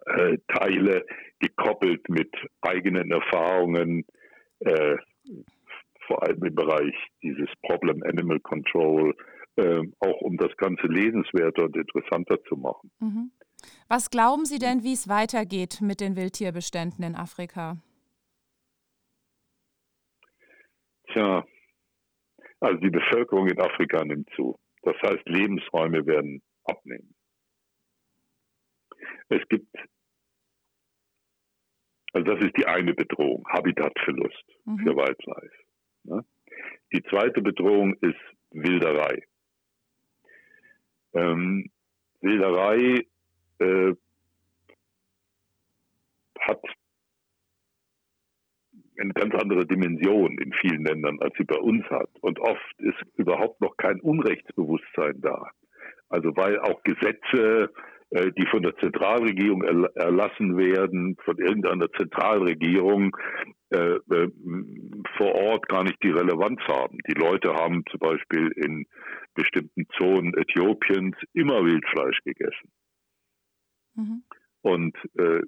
äh, 0.06 0.38
Teile 0.48 1.06
gekoppelt 1.40 2.08
mit 2.10 2.34
eigenen 2.62 3.12
Erfahrungen, 3.12 4.06
äh, 4.60 4.98
vor 6.08 6.24
allem 6.24 6.44
im 6.44 6.56
Bereich 6.56 6.96
dieses 7.22 7.50
Problem 7.62 8.02
Animal 8.04 8.40
Control, 8.40 9.16
äh, 9.58 9.82
auch 10.00 10.22
um 10.22 10.38
das 10.38 10.56
Ganze 10.58 10.88
lesenswerter 10.88 11.66
und 11.66 11.76
interessanter 11.76 12.42
zu 12.46 12.56
machen. 12.56 12.92
Mhm. 13.00 13.32
Was 13.88 14.10
glauben 14.10 14.46
Sie 14.46 14.60
denn, 14.60 14.84
wie 14.84 14.94
es 14.94 15.08
weitergeht 15.08 15.82
mit 15.82 16.00
den 16.00 16.16
Wildtierbeständen 16.16 17.04
in 17.04 17.16
Afrika? 17.16 17.78
Tja, 21.12 21.44
also 22.60 22.80
die 22.80 22.90
Bevölkerung 22.90 23.48
in 23.48 23.60
Afrika 23.60 24.04
nimmt 24.04 24.30
zu. 24.36 24.60
Das 24.84 24.96
heißt, 25.02 25.28
Lebensräume 25.28 26.06
werden 26.06 26.42
abnehmen. 26.64 27.16
Es 29.30 29.42
gibt, 29.50 29.76
also 32.14 32.34
das 32.34 32.46
ist 32.46 32.58
die 32.58 32.66
eine 32.66 32.94
Bedrohung, 32.94 33.46
Habitatverlust 33.50 34.44
mhm. 34.66 34.80
für 34.80 34.96
Wildlife. 34.96 35.56
Ne? 36.04 36.26
Die 36.94 37.04
zweite 37.04 37.42
Bedrohung 37.42 37.94
ist 38.02 38.20
Wilderei. 38.52 39.24
Ähm, 41.14 41.70
Wilderei 42.22 43.06
äh, 43.60 43.94
hat 46.40 46.62
eine 49.00 49.14
ganz 49.14 49.34
andere 49.36 49.66
Dimension 49.66 50.38
in 50.38 50.54
vielen 50.54 50.86
Ländern, 50.86 51.20
als 51.22 51.34
sie 51.38 51.46
bei 51.46 51.58
uns 51.58 51.86
hat. 51.90 52.10
Und 52.22 52.40
oft 52.40 52.74
ist 52.80 53.02
überhaupt 53.16 53.62
noch 53.62 53.78
kein 53.78 54.00
Unrechtsbewusstsein 54.02 55.22
da. 55.22 55.52
Also 56.10 56.36
weil 56.36 56.60
auch 56.60 56.82
Gesetze, 56.84 57.72
äh, 58.10 58.32
die 58.32 58.46
von 58.48 58.64
der 58.64 58.76
Zentralregierung 58.78 59.64
erlassen 59.96 60.58
werden, 60.58 61.16
von 61.24 61.38
irgendeiner 61.38 61.90
Zentralregierung 61.92 63.16
äh, 63.72 63.78
äh, 63.78 64.32
vor 65.18 65.36
Ort 65.36 65.68
gar 65.70 65.84
nicht 65.84 66.02
die 66.04 66.10
Relevanz 66.10 66.60
haben. 66.68 66.98
Die 67.08 67.20
Leute 67.20 67.54
haben 67.54 67.84
zum 67.90 68.00
Beispiel 68.00 68.52
in 68.56 68.86
bestimmten 69.36 69.88
Zonen 69.98 70.34
Äthiopiens 70.36 71.16
immer 71.34 71.64
Wildfleisch 71.64 72.20
gegessen. 72.26 72.72
Mhm. 74.00 74.24
Und 74.62 74.98
äh, 75.18 75.42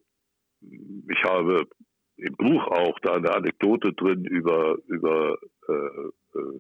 ich 0.61 1.23
habe 1.23 1.67
im 2.17 2.35
Buch 2.35 2.67
auch 2.67 2.99
da 2.99 3.15
eine 3.15 3.33
Anekdote 3.33 3.93
drin 3.93 4.25
über, 4.25 4.77
über 4.87 5.37
äh, 5.67 6.37
äh, 6.37 6.59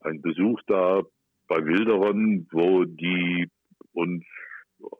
einen 0.00 0.22
Besuch 0.22 0.60
da 0.66 1.02
bei 1.48 1.64
Wilderern, 1.64 2.46
wo 2.52 2.84
die 2.84 3.48
uns 3.92 4.24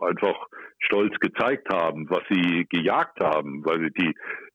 einfach 0.01 0.49
stolz 0.79 1.15
gezeigt 1.21 1.73
haben, 1.73 2.09
was 2.11 2.23
sie 2.31 2.67
gejagt 2.69 3.21
haben, 3.21 3.65
weil 3.65 3.81
sie 3.81 3.91
die 3.93 4.15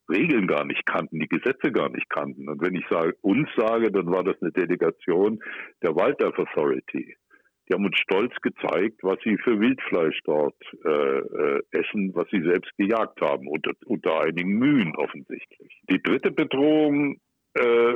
Regeln 0.10 0.46
gar 0.48 0.66
nicht 0.66 0.86
kannten, 0.86 1.20
die 1.20 1.28
Gesetze 1.28 1.72
gar 1.72 1.90
nicht 1.90 2.10
kannten. 2.10 2.48
Und 2.48 2.62
wenn 2.62 2.76
ich 2.76 2.86
sage, 2.90 3.16
uns 3.22 3.50
sage, 3.58 3.92
dann 3.92 4.08
war 4.12 4.24
das 4.24 4.40
eine 4.42 4.52
Delegation 4.52 5.42
der 5.82 5.96
Wildlife 5.96 6.40
Authority. 6.40 7.16
Die 7.68 7.74
haben 7.74 7.86
uns 7.86 7.98
stolz 7.98 8.32
gezeigt, 8.42 9.00
was 9.02 9.18
sie 9.24 9.38
für 9.38 9.60
Wildfleisch 9.60 10.20
dort 10.24 10.56
äh, 10.86 10.90
äh, 10.90 11.64
essen, 11.72 12.14
was 12.14 12.30
sie 12.30 12.42
selbst 12.42 12.72
gejagt 12.78 13.20
haben, 13.22 13.48
unter, 13.48 13.72
unter 13.86 14.22
einigen 14.22 14.60
Mühen 14.60 14.96
offensichtlich. 14.96 15.82
Die 15.90 16.02
dritte 16.02 16.32
Bedrohung 16.32 17.18
äh, 17.56 17.96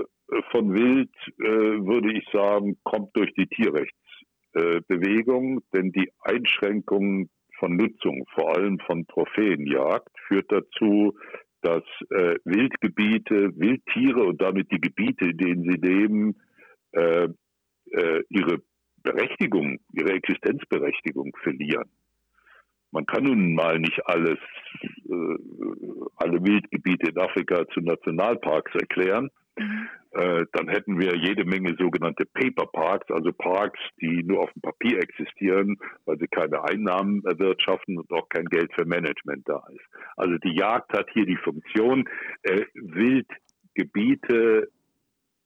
von 0.51 0.73
Wild, 0.73 1.13
äh, 1.39 1.43
würde 1.43 2.13
ich 2.13 2.25
sagen, 2.31 2.77
kommt 2.83 3.15
durch 3.15 3.33
die 3.33 3.47
Tierrechtsbewegung, 3.47 5.61
denn 5.73 5.91
die 5.91 6.11
Einschränkung 6.21 7.29
von 7.59 7.75
Nutzung, 7.75 8.25
vor 8.33 8.55
allem 8.55 8.79
von 8.79 9.05
Trophäenjagd, 9.07 10.09
führt 10.27 10.51
dazu, 10.51 11.17
dass 11.61 11.83
äh, 12.11 12.35
Wildgebiete, 12.45 13.51
Wildtiere 13.55 14.23
und 14.23 14.41
damit 14.41 14.71
die 14.71 14.79
Gebiete, 14.79 15.25
in 15.25 15.37
denen 15.37 15.63
sie 15.63 15.77
leben, 15.77 16.37
äh, 16.93 17.27
äh, 17.91 18.23
ihre 18.29 18.61
Berechtigung, 19.03 19.79
ihre 19.93 20.13
Existenzberechtigung 20.13 21.35
verlieren. 21.41 21.89
Man 22.91 23.05
kann 23.05 23.23
nun 23.23 23.53
mal 23.53 23.79
nicht 23.79 24.01
alles, 24.05 24.39
äh, 24.81 25.37
alle 26.15 26.43
Wildgebiete 26.43 27.11
in 27.11 27.17
Afrika 27.19 27.67
zu 27.69 27.81
Nationalparks 27.81 28.73
erklären. 28.73 29.29
Mhm. 29.57 29.89
Äh, 30.11 30.45
dann 30.53 30.69
hätten 30.69 30.99
wir 30.99 31.15
jede 31.15 31.45
Menge 31.45 31.75
sogenannte 31.77 32.25
Paper 32.25 32.65
Parks, 32.65 33.11
also 33.11 33.31
Parks, 33.31 33.79
die 34.01 34.23
nur 34.23 34.39
auf 34.41 34.51
dem 34.53 34.61
Papier 34.63 34.97
existieren, 34.97 35.77
weil 36.05 36.17
sie 36.17 36.27
keine 36.27 36.63
Einnahmen 36.63 37.23
erwirtschaften 37.25 37.99
und 37.99 38.11
auch 38.11 38.27
kein 38.29 38.45
Geld 38.45 38.73
für 38.73 38.85
Management 38.85 39.47
da 39.47 39.61
ist. 39.71 39.85
Also 40.17 40.37
die 40.39 40.55
Jagd 40.55 40.91
hat 40.93 41.09
hier 41.13 41.27
die 41.27 41.37
Funktion, 41.37 42.09
äh, 42.41 42.65
Wildgebiete 42.73 44.69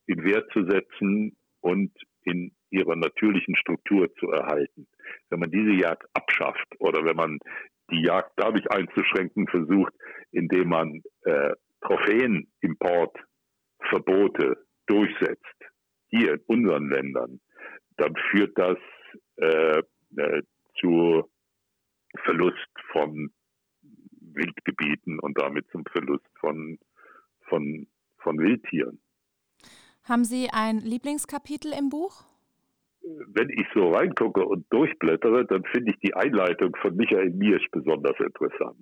in 0.07 0.23
Wert 0.23 0.49
zu 0.53 0.63
setzen 0.65 1.35
und 1.59 1.91
in 2.25 2.51
ihrer 2.69 2.95
natürlichen 2.95 3.55
Struktur 3.55 4.13
zu 4.15 4.31
erhalten. 4.31 4.87
Wenn 5.29 5.39
man 5.39 5.51
diese 5.51 5.73
Jagd 5.73 6.07
abschafft 6.13 6.67
oder 6.79 7.05
wenn 7.05 7.15
man 7.15 7.37
die 7.91 8.01
Jagd 8.03 8.31
dadurch 8.37 8.69
einzuschränken 8.71 9.47
versucht, 9.47 9.93
indem 10.31 10.69
man 10.69 11.03
äh, 11.23 11.53
Trophäenimportverbote 11.81 14.65
durchsetzt, 14.87 15.43
hier 16.09 16.33
in 16.33 16.41
unseren 16.47 16.89
Ländern, 16.89 17.39
dann 17.97 18.15
führt 18.31 18.57
das 18.57 18.77
äh, 19.37 19.83
äh, 20.17 20.41
zu 20.79 21.29
Verlust 22.23 22.69
von 22.91 23.31
Wildgebieten 24.33 25.19
und 25.19 25.39
damit 25.39 25.69
zum 25.71 25.83
Verlust 25.91 26.25
von, 26.39 26.77
von, 27.47 27.87
von 28.17 28.39
Wildtieren. 28.39 28.99
Haben 30.03 30.25
Sie 30.25 30.49
ein 30.51 30.79
Lieblingskapitel 30.79 31.73
im 31.77 31.89
Buch? 31.89 32.25
wenn 33.03 33.49
ich 33.49 33.67
so 33.73 33.91
reingucke 33.91 34.45
und 34.45 34.65
durchblättere, 34.71 35.45
dann 35.45 35.63
finde 35.65 35.91
ich 35.91 35.99
die 35.99 36.13
Einleitung 36.13 36.75
von 36.81 36.95
Michael 36.95 37.31
Miersch 37.31 37.67
besonders 37.71 38.17
interessant. 38.19 38.77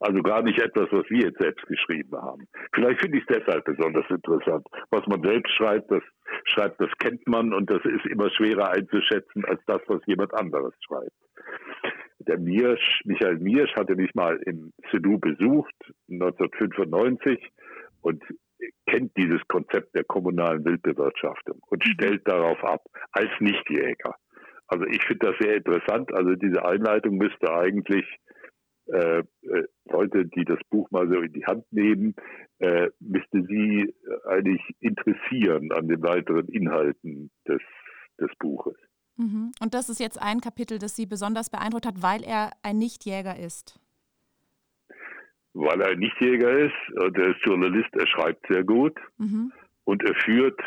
Also 0.00 0.22
gar 0.22 0.42
nicht 0.42 0.58
etwas, 0.58 0.88
was 0.92 1.04
wir 1.10 1.26
jetzt 1.26 1.38
selbst 1.38 1.66
geschrieben 1.66 2.16
haben. 2.16 2.48
Vielleicht 2.72 3.00
finde 3.00 3.18
ich 3.18 3.24
es 3.28 3.36
deshalb 3.36 3.64
besonders 3.66 4.08
interessant. 4.08 4.66
Was 4.90 5.06
man 5.06 5.22
selbst 5.22 5.52
schreibt, 5.52 5.90
das 5.90 6.02
schreibt, 6.44 6.80
das 6.80 6.90
kennt 7.00 7.26
man 7.28 7.52
und 7.52 7.70
das 7.70 7.84
ist 7.84 8.06
immer 8.06 8.30
schwerer 8.30 8.70
einzuschätzen 8.70 9.44
als 9.44 9.60
das, 9.66 9.82
was 9.88 10.00
jemand 10.06 10.32
anderes 10.32 10.72
schreibt. 10.86 11.12
Der 12.20 12.38
Miersch, 12.38 13.02
Michael 13.04 13.38
Miersch 13.40 13.74
hatte 13.74 13.94
mich 13.94 14.14
mal 14.14 14.36
in 14.46 14.72
Cedu 14.90 15.18
besucht, 15.18 15.74
1995, 16.08 17.38
und 18.02 18.22
kennt 18.86 19.16
dieses 19.16 19.40
Konzept 19.48 19.94
der 19.94 20.04
kommunalen 20.04 20.64
Wildbewirtschaftung 20.64 21.60
und 21.66 21.84
mhm. 21.84 21.92
stellt 21.92 22.28
darauf 22.28 22.62
ab, 22.64 22.82
als 23.12 23.30
Nichtjäger. 23.40 24.14
Also 24.66 24.84
ich 24.86 25.02
finde 25.04 25.26
das 25.26 25.36
sehr 25.40 25.56
interessant. 25.56 26.12
Also 26.14 26.34
diese 26.36 26.64
Einleitung 26.64 27.16
müsste 27.16 27.52
eigentlich 27.52 28.06
äh, 28.86 29.18
äh, 29.18 29.64
Leute, 29.86 30.26
die 30.26 30.44
das 30.44 30.58
Buch 30.70 30.90
mal 30.90 31.08
so 31.08 31.20
in 31.20 31.32
die 31.32 31.44
Hand 31.44 31.64
nehmen, 31.72 32.14
äh, 32.58 32.88
müsste 33.00 33.44
sie 33.48 33.94
eigentlich 34.26 34.60
interessieren 34.80 35.72
an 35.72 35.88
den 35.88 36.02
weiteren 36.02 36.48
Inhalten 36.48 37.30
des, 37.46 37.60
des 38.20 38.30
Buches. 38.38 38.76
Mhm. 39.16 39.52
Und 39.60 39.74
das 39.74 39.88
ist 39.88 40.00
jetzt 40.00 40.20
ein 40.20 40.40
Kapitel, 40.40 40.78
das 40.78 40.96
Sie 40.96 41.06
besonders 41.06 41.50
beeindruckt 41.50 41.86
hat, 41.86 42.02
weil 42.02 42.22
er 42.24 42.52
ein 42.62 42.78
Nichtjäger 42.78 43.38
ist. 43.38 43.78
Weil 45.52 45.80
er 45.80 45.88
ein 45.88 45.98
Nichtjäger 45.98 46.50
ist, 46.58 47.02
und 47.02 47.16
er 47.18 47.30
ist 47.30 47.44
Journalist, 47.44 47.90
er 47.94 48.06
schreibt 48.06 48.46
sehr 48.48 48.64
gut 48.64 48.96
mhm. 49.18 49.52
und 49.84 50.02
er 50.04 50.14
führt 50.14 50.60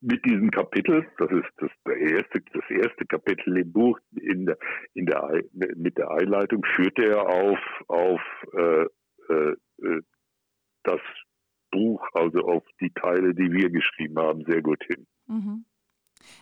mit 0.00 0.24
diesem 0.24 0.50
Kapitel, 0.50 1.06
das 1.18 1.30
ist 1.30 1.50
das, 1.58 1.70
der 1.86 1.96
erste, 1.96 2.40
das 2.52 2.64
erste 2.68 3.06
Kapitel 3.06 3.56
im 3.56 3.72
Buch, 3.72 3.98
in 4.20 4.46
der, 4.46 4.58
in 4.92 5.06
der, 5.06 5.42
mit 5.52 5.96
der 5.96 6.10
Einleitung 6.10 6.62
führt 6.76 6.98
er 6.98 7.26
auf, 7.26 7.58
auf 7.88 8.20
äh, 8.52 8.86
äh, 9.30 9.56
äh, 9.82 10.02
das 10.82 11.00
Buch, 11.70 12.06
also 12.12 12.40
auf 12.40 12.62
die 12.80 12.90
Teile, 12.90 13.34
die 13.34 13.50
wir 13.50 13.70
geschrieben 13.70 14.18
haben, 14.18 14.44
sehr 14.44 14.60
gut 14.60 14.82
hin. 14.84 15.06
Mhm. 15.26 15.64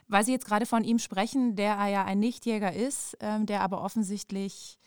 Weil 0.09 0.25
Sie 0.25 0.33
jetzt 0.33 0.47
gerade 0.47 0.67
von 0.67 0.85
ihm 0.85 0.99
sprechen, 0.99 1.57
der 1.57 1.77
ja 1.89 2.05
ein 2.05 2.19
Nichtjäger 2.19 2.73
ist, 2.73 3.17
ähm, 3.21 3.47
der 3.47 3.61
aber 3.61 3.83
offensichtlich 3.83 4.79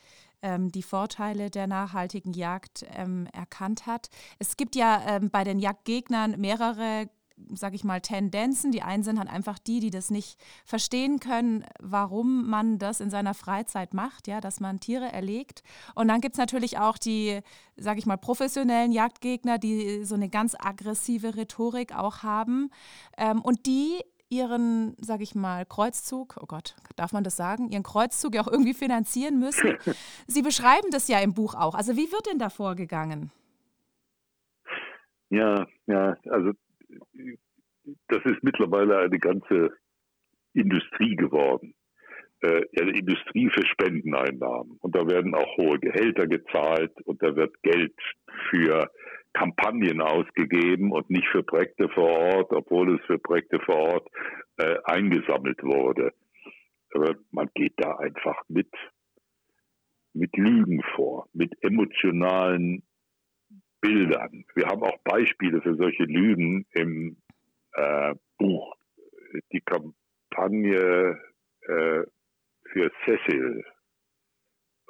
ähm, 0.46 0.72
die 0.72 0.84
Vorteile 0.84 1.50
der 1.50 1.66
nachhaltigen 1.66 2.34
Jagd 2.34 2.86
ähm, 2.96 3.28
erkannt 3.34 3.88
hat. 3.88 4.10
Es 4.38 4.58
gibt 4.58 4.76
ja 4.76 5.02
ähm, 5.08 5.32
bei 5.32 5.44
den 5.44 5.60
Jagdgegnern 5.60 6.40
mehrere 6.40 7.10
sage 7.54 7.76
ich 7.76 7.84
mal, 7.84 8.00
Tendenzen. 8.00 8.72
Die 8.72 8.82
einen 8.82 9.04
sind 9.04 9.20
halt 9.20 9.30
einfach 9.30 9.60
die, 9.60 9.80
die 9.80 9.90
das 9.90 10.10
nicht 10.10 10.40
verstehen 10.64 11.20
können, 11.20 11.66
warum 11.82 12.50
man 12.50 12.80
das 12.80 13.02
in 13.02 13.10
seiner 13.10 13.34
Freizeit 13.34 13.94
macht, 13.94 14.28
ja, 14.28 14.40
dass 14.40 14.62
man 14.62 14.80
Tiere 14.80 15.12
erlegt. 15.12 15.62
Und 15.96 16.08
dann 16.08 16.22
gibt 16.22 16.36
es 16.36 16.40
natürlich 16.40 16.78
auch 16.80 16.98
die, 16.98 17.42
sage 17.76 18.00
ich 18.00 18.06
mal, 18.06 18.18
professionellen 18.18 18.94
Jagdgegner, 18.94 19.58
die 19.58 20.06
so 20.06 20.16
eine 20.16 20.30
ganz 20.30 20.56
aggressive 20.58 21.36
Rhetorik 21.36 21.94
auch 21.94 22.24
haben 22.24 22.70
ähm, 23.18 23.42
und 23.42 23.66
die 23.66 24.02
ihren, 24.30 24.96
sage 24.98 25.24
ich 25.24 25.36
mal, 25.36 25.66
Kreuzzug, 25.66 26.38
oh 26.42 26.46
Gott, 26.46 26.76
darf 26.96 27.14
man 27.14 27.24
das 27.24 27.38
sagen, 27.38 27.70
ihren 27.70 27.84
Kreuzzug 27.84 28.36
ja 28.36 28.42
auch 28.42 28.52
irgendwie 28.52 28.74
finanzieren 28.74 29.40
müssen. 29.40 29.78
Sie 30.28 30.42
beschreiben 30.42 30.90
das 30.92 31.08
ja 31.08 31.20
im 31.20 31.34
Buch 31.34 31.56
auch. 31.56 31.76
Also 31.76 31.94
wie 31.94 32.12
wird 32.12 32.28
denn 32.32 32.40
da 32.40 32.50
vorgegangen? 32.50 33.32
Ja, 35.30 35.68
ja, 35.88 36.16
also 36.30 36.52
das 38.08 38.26
ist 38.26 38.44
mittlerweile 38.44 39.00
eine 39.00 39.20
ganze 39.20 39.72
Industrie 40.54 41.16
geworden. 41.16 41.76
Äh, 42.42 42.66
eine 42.80 42.98
Industrie 42.98 43.50
für 43.50 43.66
Spendeneinnahmen. 43.66 44.78
Und 44.82 44.96
da 44.96 45.08
werden 45.08 45.34
auch 45.36 45.58
hohe 45.58 45.80
Gehälter 45.80 46.28
gezahlt 46.28 46.92
und 47.06 47.22
da 47.24 47.36
wird 47.36 47.62
Geld 47.64 47.96
für 48.50 48.92
Kampagnen 49.36 50.00
ausgegeben 50.00 50.92
und 50.92 51.10
nicht 51.10 51.28
für 51.28 51.44
Projekte 51.44 51.90
vor 51.90 52.10
Ort, 52.10 52.54
obwohl 52.54 52.96
es 52.96 53.06
für 53.06 53.20
Projekte 53.20 53.60
vor 53.60 53.76
Ort 53.76 54.08
äh, 54.58 54.78
eingesammelt 54.86 55.62
wurde. 55.62 56.14
Aber 56.94 57.16
man 57.32 57.50
geht 57.54 57.74
da 57.76 57.98
einfach 57.98 58.42
mit, 58.48 58.70
mit 60.14 60.36
Lügen 60.38 60.82
vor, 60.96 61.28
mit 61.34 61.52
emotionalen 61.62 62.84
Bildern. 63.82 64.46
Wir 64.56 64.68
haben 64.68 64.84
auch 64.84 64.98
Beispiele 65.04 65.62
für 65.62 65.76
solche 65.76 66.04
Lügen 66.04 66.66
im 66.72 67.18
äh, 67.74 68.16
Buch. 68.38 68.74
Die 69.52 69.62
Kampagne 69.62 71.20
äh, 71.68 72.04
für 72.72 72.92
Cecil 73.04 73.66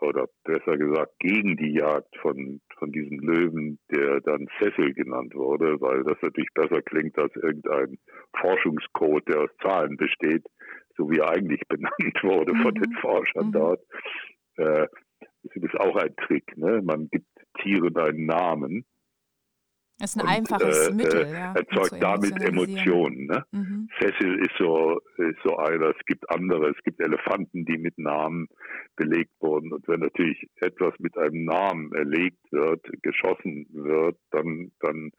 oder 0.01 0.27
besser 0.43 0.77
gesagt 0.77 1.13
gegen 1.19 1.57
die 1.57 1.73
Jagd 1.73 2.15
von, 2.17 2.61
von 2.77 2.91
diesem 2.91 3.19
Löwen, 3.19 3.79
der 3.91 4.21
dann 4.21 4.47
Cecil 4.59 4.93
genannt 4.93 5.33
wurde, 5.35 5.79
weil 5.81 6.03
das 6.03 6.17
natürlich 6.21 6.49
besser 6.53 6.81
klingt 6.81 7.17
als 7.17 7.35
irgendein 7.35 7.97
Forschungscode, 8.39 9.27
der 9.27 9.41
aus 9.41 9.49
Zahlen 9.61 9.97
besteht, 9.97 10.45
so 10.97 11.09
wie 11.09 11.19
er 11.19 11.29
eigentlich 11.29 11.61
benannt 11.67 12.23
wurde 12.23 12.53
mhm. 12.53 12.61
von 12.61 12.75
den 12.75 12.93
Forschern 13.01 13.47
mhm. 13.47 13.51
dort. 13.51 13.81
Äh, 14.57 14.87
das 15.43 15.63
ist 15.63 15.79
auch 15.79 15.95
ein 15.95 16.15
Trick. 16.15 16.57
Ne? 16.57 16.81
Man 16.83 17.07
gibt 17.09 17.27
Tieren 17.61 17.95
einen 17.97 18.25
Namen. 18.25 18.85
Das 19.97 20.13
ist 20.13 20.21
ein 20.21 20.27
und, 20.27 20.33
einfaches 20.33 20.89
äh, 20.89 20.93
Mittel, 20.93 21.25
äh, 21.25 21.31
ja, 21.31 21.53
Erzeugt 21.53 22.03
damit 22.03 22.41
Emotionen. 22.43 23.27
Ne? 23.27 23.45
Mhm. 23.51 23.89
Cecil 23.97 24.39
ist 24.39 24.55
so, 24.59 24.99
ist 25.17 25.39
so 25.43 25.55
einer, 25.55 25.91
es 25.91 26.05
gibt 26.05 26.29
andere, 26.29 26.71
es 26.71 26.83
gibt 26.83 26.99
Elefanten, 26.99 27.63
die 27.63 27.77
mit 27.77 27.97
Namen 27.97 28.49
belegt 28.97 29.31
wurden. 29.39 29.71
Und 29.71 29.87
wenn 29.87 30.01
natürlich 30.01 30.49
etwas 30.57 30.93
mit 30.99 31.17
einem 31.17 31.45
Namen 31.45 31.93
erlegt 31.93 32.51
wird, 32.51 32.85
geschossen 33.03 33.67
wird, 33.71 34.17
dann, 34.31 34.71
dann 34.81 35.11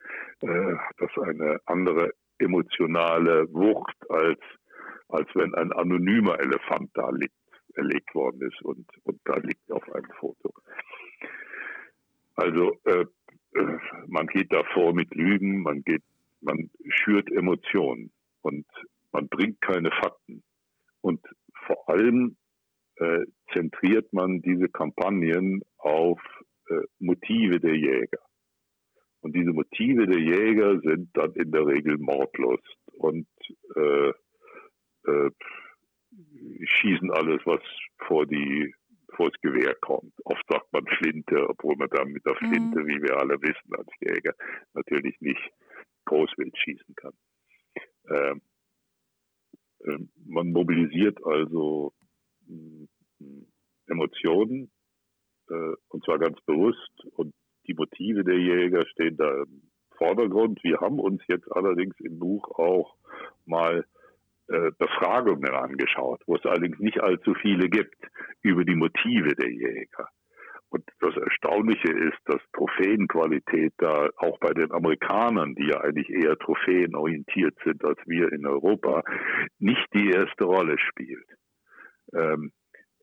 äh, 0.43 0.77
hat 0.77 0.97
das 0.99 1.25
eine 1.25 1.59
andere 1.65 2.13
emotionale 2.39 3.49
Wucht, 3.55 3.97
als, 4.11 4.41
als 5.09 5.29
wenn 5.35 5.55
ein 5.55 5.73
anonymer 5.73 6.39
Elefant 6.39 6.91
da 6.93 7.09
liegt, 7.11 7.33
erlegt 7.75 8.15
worden 8.15 8.43
ist 8.43 8.61
und, 8.61 8.87
und 9.05 9.21
da 9.25 9.37
liegt 9.39 9.73
auf 9.73 9.91
einem 9.95 10.11
Foto. 10.21 10.53
Also 12.35 12.79
äh, 12.85 12.91
äh, 13.01 13.07
man 14.07 14.27
geht 14.27 14.53
davor 14.53 14.95
mit 14.95 15.15
Lügen, 15.15 15.63
man 15.63 15.83
geht, 15.83 16.03
man 16.41 16.71
schürt 16.89 17.31
Emotionen 17.31 18.11
und 18.43 18.67
man 19.13 19.29
bringt 19.29 19.61
keine 19.61 19.91
Fakten. 19.91 20.43
Und 21.01 21.21
vor 21.67 21.89
allem 21.89 22.37
äh, 22.97 23.25
zentriert 23.53 24.13
man 24.13 24.41
diese 24.43 24.69
Kampagnen 24.69 25.63
auf 25.79 26.21
äh, 26.69 26.83
Motive 26.99 27.61
der 27.61 27.77
Jäger. 27.77 28.21
Und 29.21 29.35
diese 29.35 29.53
Motive 29.53 30.07
der 30.07 30.21
Jäger 30.21 30.81
sind 30.81 31.11
dann 31.15 31.33
in 31.33 31.51
der 31.51 31.67
Regel 31.67 31.99
Mordlust 31.99 32.79
und 32.99 33.27
äh, 33.75 34.13
äh, 35.07 35.31
schießen 36.65 37.11
alles, 37.11 37.41
was 37.45 37.61
vor 38.07 38.27
die 38.27 38.75
vors 39.17 39.33
Gewehr 39.43 39.75
kommt. 39.81 40.13
Oft 40.25 40.45
sagt 40.49 40.73
man 40.73 40.87
Flinte, 40.99 41.49
obwohl 41.49 41.77
man 41.77 41.89
dann 41.91 42.13
mit 42.13 42.25
der 42.27 42.37
Flinte, 42.37 42.81
mhm. 42.81 42.87
wie 42.87 43.03
wir 43.03 43.19
alle 43.19 43.41
wissen 43.41 43.75
als 43.77 43.89
Jäger, 44.01 44.35
natürlich 44.75 45.21
nicht 45.21 45.51
Großwild 46.05 46.57
schießen 46.57 46.95
kann. 46.95 47.13
Ähm, 48.09 48.43
äh, 49.85 49.99
man 50.25 50.53
mobilisiert 50.53 51.19
also 51.25 51.93
äh, 52.49 52.87
Emotionen, 53.87 54.71
äh, 55.49 55.75
und 55.89 56.05
zwar 56.05 56.19
ganz 56.19 56.41
bewusst, 56.43 56.93
und 57.13 57.35
die 57.67 57.75
Motive 57.75 58.25
der 58.25 58.39
Jäger 58.39 58.87
stehen 58.89 59.17
da 59.17 59.43
im 59.43 59.63
Vordergrund. 59.97 60.63
Wir 60.63 60.81
haben 60.81 61.01
uns 61.01 61.23
jetzt 61.27 61.51
allerdings 61.51 61.99
im 62.01 62.19
Buch 62.19 62.59
auch 62.59 62.97
mal 63.45 63.85
äh, 64.49 64.71
Befragungen 64.79 65.55
angeschaut, 65.55 66.23
wo 66.27 66.37
es 66.37 66.45
allerdings 66.45 66.79
nicht 66.79 67.01
allzu 67.01 67.35
viele 67.35 67.69
gibt, 67.69 67.97
über 68.43 68.65
die 68.65 68.77
Motive 68.77 69.35
der 69.35 69.51
Jäger. 69.51 70.09
Und 70.69 70.85
das 71.01 71.17
Erstaunliche 71.17 71.93
ist, 71.93 72.19
dass 72.27 72.41
Trophäenqualität 72.53 73.73
da 73.79 74.09
auch 74.17 74.39
bei 74.41 74.53
den 74.53 74.73
Amerikanern, 74.73 75.55
die 75.55 75.69
ja 75.69 75.81
eigentlich 75.81 76.11
eher 76.11 76.37
trophäenorientiert 76.39 77.57
sind 77.65 77.85
als 77.85 77.99
wir 78.07 78.33
in 78.33 78.47
Europa, 78.47 79.03
nicht 79.59 79.87
die 79.95 80.11
erste 80.11 80.45
Rolle 80.45 80.77
spielt. 80.79 81.27
Ähm, 82.13 82.53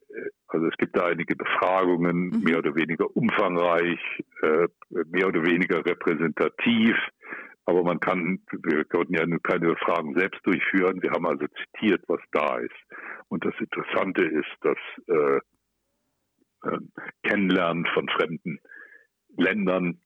äh, 0.10 0.30
also 0.48 0.68
es 0.68 0.78
gibt 0.78 0.98
da 0.98 1.06
einige 1.08 1.36
Befragungen, 1.36 2.30
mhm. 2.30 2.44
mehr 2.44 2.60
oder 2.60 2.76
weniger 2.76 3.16
umfangreich, 3.16 4.00
äh, 4.42 4.68
mehr 4.90 5.28
oder 5.28 5.44
weniger 5.46 5.86
repräsentativ. 5.86 6.96
Aber 7.66 7.84
man 7.84 8.00
kann, 8.00 8.42
wir 8.52 8.84
konnten 8.86 9.14
ja 9.14 9.26
keine 9.44 9.76
Fragen 9.78 10.14
selbst 10.16 10.46
durchführen. 10.46 11.02
Wir 11.02 11.12
haben 11.12 11.26
also 11.26 11.46
zitiert, 11.48 12.04
was 12.08 12.20
da 12.32 12.58
ist. 12.58 12.72
Und 13.30 13.46
das 13.46 13.54
Interessante 13.60 14.26
ist, 14.26 14.52
dass 14.62 14.78
äh, 15.08 15.40
äh, 16.64 16.80
Kennenlernen 17.24 17.86
von 17.94 18.10
fremden 18.10 18.60
Ländern 19.38 20.02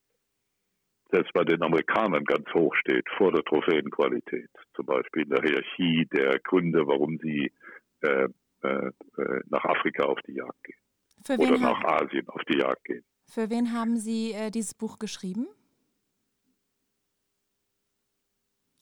selbst 1.11 1.33
bei 1.33 1.43
den 1.43 1.61
Amerikanern 1.63 2.23
ganz 2.25 2.47
hoch 2.53 2.75
steht, 2.75 3.07
vor 3.17 3.31
der 3.31 3.43
Trophäenqualität. 3.43 4.49
Zum 4.75 4.85
Beispiel 4.85 5.23
in 5.23 5.29
der 5.29 5.41
Hierarchie 5.41 6.05
der 6.13 6.39
Gründe, 6.39 6.85
warum 6.85 7.17
sie 7.19 7.51
äh, 8.01 8.27
äh, 8.63 8.67
äh 8.67 9.41
nach 9.49 9.63
Afrika 9.63 10.03
auf 10.03 10.19
die 10.27 10.33
Jagd 10.33 10.63
gehen. 10.63 11.39
Oder 11.39 11.57
nach 11.57 11.83
Asien 11.83 12.27
auf 12.29 12.41
die 12.49 12.57
Jagd 12.59 12.83
gehen. 12.83 13.03
Für 13.29 13.49
wen 13.49 13.73
haben 13.73 13.97
Sie 13.97 14.31
äh, 14.33 14.51
dieses 14.51 14.73
Buch 14.73 14.99
geschrieben? 14.99 15.47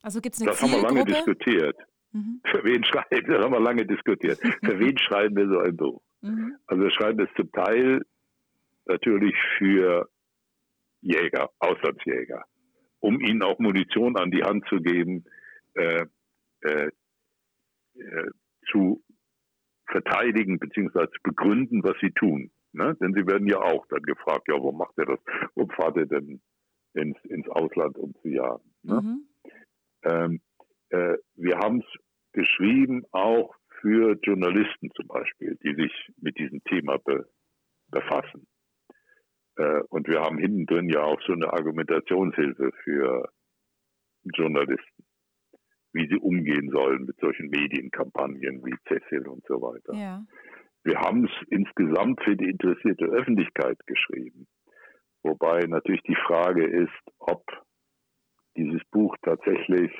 Also 0.06 0.22
gibt 0.22 0.36
es 0.36 0.42
eine 0.42 0.52
Das 0.52 0.62
haben 0.62 0.70
wir 0.70 0.84
lange 0.84 1.04
diskutiert. 1.04 1.76
Mhm. 2.12 2.40
Für 2.46 2.64
wen 2.64 2.84
schreiben, 2.84 3.26
das 3.28 3.44
haben 3.44 3.54
wir 3.54 3.60
lange 3.60 3.88
diskutiert. 3.88 4.40
Für 4.64 4.80
wen 4.80 4.96
schreiben 5.00 5.36
wir 5.36 5.48
so 5.48 5.58
ein 5.58 5.76
Buch? 5.76 6.00
Mhm. 6.22 6.58
Also 6.68 6.84
wir 6.84 6.92
schreiben 6.92 7.20
es 7.22 7.30
zum 7.36 7.52
Teil 7.52 8.06
natürlich 8.86 9.34
für 9.58 10.08
Jäger, 11.02 11.50
Auslandsjäger, 11.58 12.44
um 13.00 13.20
ihnen 13.20 13.42
auch 13.42 13.58
Munition 13.58 14.16
an 14.16 14.30
die 14.30 14.44
Hand 14.44 14.68
zu 14.70 14.80
geben, 14.80 15.26
äh, 15.74 16.06
äh, 16.62 16.92
äh, 17.96 18.32
zu 18.70 19.04
verteidigen 19.88 20.60
bzw. 20.60 21.08
zu 21.08 21.22
begründen, 21.24 21.84
was 21.84 21.96
sie 22.00 22.12
tun. 22.12 22.52
Ne? 22.74 22.96
Denn 23.02 23.16
sie 23.16 23.26
werden 23.26 23.48
ja 23.48 23.58
auch 23.58 23.88
dann 23.88 24.04
gefragt, 24.04 24.48
ja, 24.50 24.54
warum 24.54 24.78
macht 24.78 24.98
er 24.98 25.06
das? 25.06 25.20
Warum 25.56 25.72
fahrt 25.72 25.98
er 25.98 26.06
denn 26.06 26.42
ins, 26.94 27.18
ins 27.24 27.50
Ausland, 27.50 27.98
um 27.98 28.14
zu 28.22 28.28
jagen? 28.28 28.72
Ne? 28.84 29.02
Mhm. 29.02 29.28
Ähm, 30.06 30.42
äh, 30.90 31.18
wir 31.36 31.58
haben 31.58 31.80
es 31.80 32.02
geschrieben 32.34 33.04
auch 33.12 33.54
für 33.82 34.18
Journalisten 34.24 34.90
zum 34.96 35.08
Beispiel, 35.08 35.58
die 35.64 35.76
sich 35.76 35.92
mit 36.22 36.38
diesem 36.38 36.64
Thema 36.64 36.98
be 36.98 37.28
befassen. 37.90 38.48
Äh, 39.58 39.82
und 39.90 40.08
wir 40.08 40.22
haben 40.22 40.38
hinten 40.38 40.66
drin 40.66 40.90
ja 40.90 41.04
auch 41.04 41.22
so 41.26 41.34
eine 41.34 41.52
Argumentationshilfe 41.54 42.72
für 42.84 43.30
Journalisten, 44.24 45.06
wie 45.94 46.08
sie 46.08 46.18
umgehen 46.18 46.70
sollen 46.72 47.06
mit 47.06 47.18
solchen 47.20 47.50
Medienkampagnen 47.50 48.66
wie 48.66 48.76
Cecil 48.88 49.28
und 49.28 49.46
so 49.48 49.62
weiter. 49.62 49.94
Ja. 49.94 50.26
Wir 50.84 51.00
haben 51.00 51.26
es 51.26 51.32
insgesamt 51.50 52.22
für 52.24 52.36
die 52.36 52.50
interessierte 52.50 53.06
Öffentlichkeit 53.06 53.78
geschrieben. 53.86 54.48
Wobei 55.24 55.62
natürlich 55.62 56.04
die 56.04 56.18
Frage 56.28 56.66
ist, 56.66 57.14
ob 57.18 57.44
dieses 58.58 58.82
Buch 58.92 59.16
tatsächlich 59.22 59.92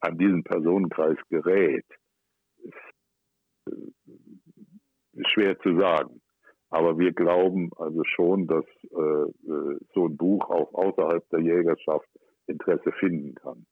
an 0.00 0.16
diesen 0.18 0.42
Personenkreis 0.42 1.18
gerät. 1.28 1.86
Ist, 2.62 2.74
äh, 3.68 5.20
ist 5.20 5.30
schwer 5.30 5.58
zu 5.60 5.78
sagen. 5.78 6.20
Aber 6.70 6.98
wir 6.98 7.12
glauben 7.12 7.70
also 7.76 8.02
schon, 8.04 8.46
dass 8.46 8.64
äh, 8.92 9.50
äh, 9.52 9.78
so 9.92 10.06
ein 10.06 10.16
Buch 10.16 10.48
auch 10.48 10.72
außerhalb 10.72 11.28
der 11.30 11.40
Jägerschaft 11.40 12.08
Interesse 12.46 12.92
finden 12.92 13.34
kann. 13.34 13.66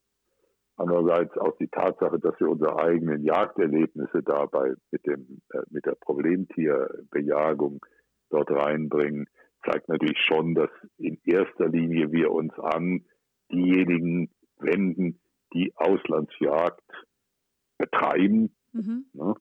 Andererseits 0.76 1.36
auch 1.38 1.56
die 1.58 1.68
Tatsache, 1.68 2.18
dass 2.18 2.38
wir 2.38 2.48
unsere 2.48 2.78
eigenen 2.78 3.24
Jagderlebnisse 3.24 4.22
dabei 4.22 4.74
mit 4.90 5.06
dem 5.06 5.40
äh, 5.52 5.62
mit 5.70 5.86
der 5.86 5.96
Problemtierbejagung 6.00 7.84
dort 8.30 8.50
reinbringen, 8.50 9.26
zeigt 9.64 9.88
natürlich 9.88 10.18
schon, 10.26 10.54
dass 10.54 10.70
in 10.98 11.18
erster 11.24 11.68
Linie 11.68 12.12
wir 12.12 12.30
uns 12.30 12.52
an 12.58 13.04
diejenigen 13.53 14.30
wenden, 14.59 15.20
die 15.53 15.72
Auslandsjagd 15.76 16.82
betreiben 17.78 18.55
Mhm. 18.72 19.07
ne? 19.14 19.34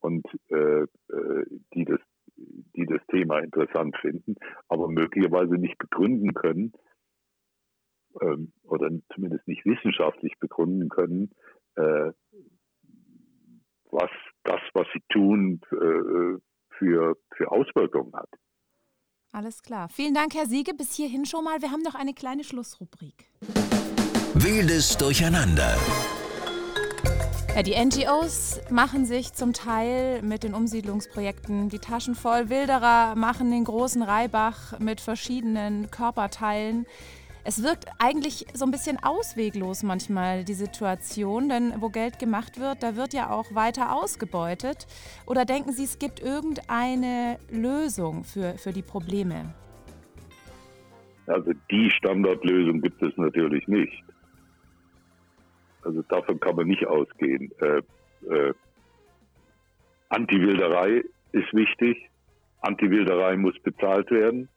und 0.00 0.26
äh, 0.50 0.82
äh, 0.82 1.46
die 1.74 1.84
das 1.84 2.00
die 2.36 2.86
das 2.86 3.00
Thema 3.10 3.40
interessant 3.40 3.96
finden, 4.00 4.36
aber 4.68 4.88
möglicherweise 4.88 5.54
nicht 5.54 5.76
begründen 5.78 6.34
können 6.34 6.72
ähm, 8.20 8.52
oder 8.62 8.90
zumindest 9.12 9.46
nicht 9.48 9.64
wissenschaftlich 9.66 10.38
begründen 10.38 10.88
können, 10.88 11.30
äh, 11.74 12.12
was 13.90 14.10
das, 14.44 14.60
was 14.74 14.86
sie 14.92 15.02
tun, 15.08 15.60
äh, 15.72 16.38
für, 16.78 17.16
für 17.34 17.50
Auswirkungen 17.50 18.14
hat. 18.14 18.30
Alles 19.32 19.62
klar. 19.62 19.88
Vielen 19.88 20.14
Dank, 20.14 20.34
Herr 20.34 20.46
Siege. 20.46 20.74
Bis 20.74 20.94
hierhin 20.94 21.26
schon 21.26 21.44
mal. 21.44 21.60
Wir 21.60 21.70
haben 21.70 21.82
noch 21.82 21.94
eine 21.94 22.14
kleine 22.14 22.44
Schlussrubrik. 22.44 23.30
Wildes 24.34 24.96
Durcheinander. 24.96 25.76
Ja, 27.54 27.62
die 27.62 27.74
NGOs 27.74 28.60
machen 28.70 29.04
sich 29.04 29.32
zum 29.32 29.52
Teil 29.52 30.22
mit 30.22 30.44
den 30.44 30.54
Umsiedlungsprojekten 30.54 31.68
die 31.68 31.80
Taschen 31.80 32.14
voll. 32.14 32.50
Wilderer 32.50 33.16
machen 33.16 33.50
den 33.50 33.64
großen 33.64 34.02
Reibach 34.02 34.78
mit 34.78 35.00
verschiedenen 35.00 35.90
Körperteilen. 35.90 36.86
Es 37.48 37.62
wirkt 37.62 37.86
eigentlich 37.98 38.44
so 38.52 38.66
ein 38.66 38.70
bisschen 38.70 38.98
ausweglos 39.02 39.82
manchmal, 39.82 40.44
die 40.44 40.52
Situation, 40.52 41.48
denn 41.48 41.72
wo 41.80 41.88
Geld 41.88 42.18
gemacht 42.18 42.60
wird, 42.60 42.82
da 42.82 42.94
wird 42.94 43.14
ja 43.14 43.30
auch 43.30 43.54
weiter 43.54 43.96
ausgebeutet. 43.96 44.86
Oder 45.24 45.46
denken 45.46 45.72
Sie, 45.72 45.84
es 45.84 45.98
gibt 45.98 46.20
irgendeine 46.20 47.38
Lösung 47.50 48.24
für, 48.24 48.58
für 48.58 48.72
die 48.72 48.82
Probleme? 48.82 49.54
Also 51.26 51.52
die 51.70 51.90
Standardlösung 51.90 52.82
gibt 52.82 53.02
es 53.02 53.16
natürlich 53.16 53.66
nicht. 53.66 54.04
Also 55.84 56.02
davon 56.02 56.38
kann 56.40 56.54
man 56.54 56.66
nicht 56.66 56.86
ausgehen. 56.86 57.50
Äh, 57.62 57.78
äh, 58.30 58.52
Anti-Wilderei 60.10 61.02
ist 61.32 61.54
wichtig. 61.54 62.10
Anti-Wilderei 62.60 63.38
muss 63.38 63.58
bezahlt 63.60 64.10
werden. 64.10 64.50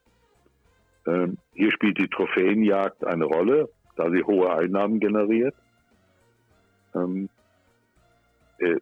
Ähm, 1.06 1.38
hier 1.54 1.70
spielt 1.72 1.98
die 1.98 2.08
Trophäenjagd 2.08 3.04
eine 3.04 3.24
Rolle, 3.24 3.68
da 3.96 4.10
sie 4.10 4.22
hohe 4.22 4.50
Einnahmen 4.52 5.00
generiert. 5.00 5.54
Ähm, 6.94 7.28
äh, 8.58 8.76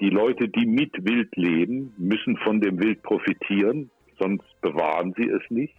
die 0.00 0.10
Leute, 0.10 0.48
die 0.48 0.66
mit 0.66 1.04
Wild 1.04 1.36
leben, 1.36 1.92
müssen 1.98 2.38
von 2.38 2.60
dem 2.60 2.80
Wild 2.80 3.02
profitieren, 3.02 3.90
sonst 4.18 4.44
bewahren 4.62 5.12
sie 5.16 5.28
es 5.28 5.42
nicht. 5.50 5.74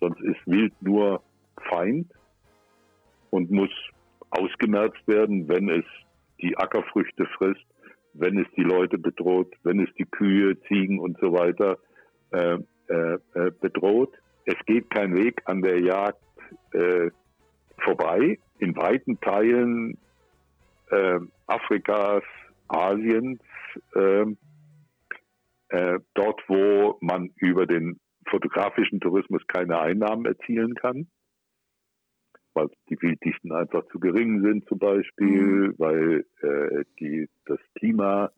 Sonst 0.00 0.20
ist 0.20 0.40
Wild 0.46 0.74
nur 0.82 1.22
Feind 1.68 2.10
und 3.30 3.50
muss 3.50 3.70
ausgemerzt 4.30 5.06
werden, 5.06 5.48
wenn 5.48 5.70
es 5.70 5.84
die 6.40 6.56
Ackerfrüchte 6.56 7.26
frisst, 7.36 7.64
wenn 8.12 8.38
es 8.38 8.46
die 8.56 8.62
Leute 8.62 8.98
bedroht, 8.98 9.54
wenn 9.62 9.80
es 9.80 9.92
die 9.94 10.04
Kühe, 10.04 10.60
Ziegen 10.62 10.98
und 10.98 11.18
so 11.20 11.32
weiter 11.32 11.78
äh, 12.30 12.58
äh, 12.88 13.18
äh, 13.34 13.50
bedroht. 13.60 14.12
Es 14.48 14.56
geht 14.64 14.88
kein 14.88 15.14
Weg 15.14 15.42
an 15.44 15.60
der 15.60 15.78
Jagd 15.78 16.22
äh, 16.72 17.10
vorbei. 17.84 18.38
In 18.60 18.74
weiten 18.74 19.20
Teilen 19.20 19.98
äh, 20.90 21.20
Afrikas, 21.46 22.22
Asiens, 22.68 23.42
äh, 23.94 24.24
äh, 25.68 26.00
dort 26.14 26.42
wo 26.48 26.96
man 27.02 27.30
über 27.36 27.66
den 27.66 28.00
fotografischen 28.30 29.00
Tourismus 29.00 29.46
keine 29.48 29.80
Einnahmen 29.80 30.24
erzielen 30.24 30.74
kann, 30.76 31.08
weil 32.54 32.68
die 32.88 32.96
Wilddichten 33.02 33.52
einfach 33.52 33.86
zu 33.88 34.00
gering 34.00 34.40
sind 34.40 34.66
zum 34.66 34.78
Beispiel, 34.78 35.74
weil 35.76 36.24
äh, 36.40 36.84
die, 36.98 37.28
das 37.44 37.60
Klima 37.74 38.30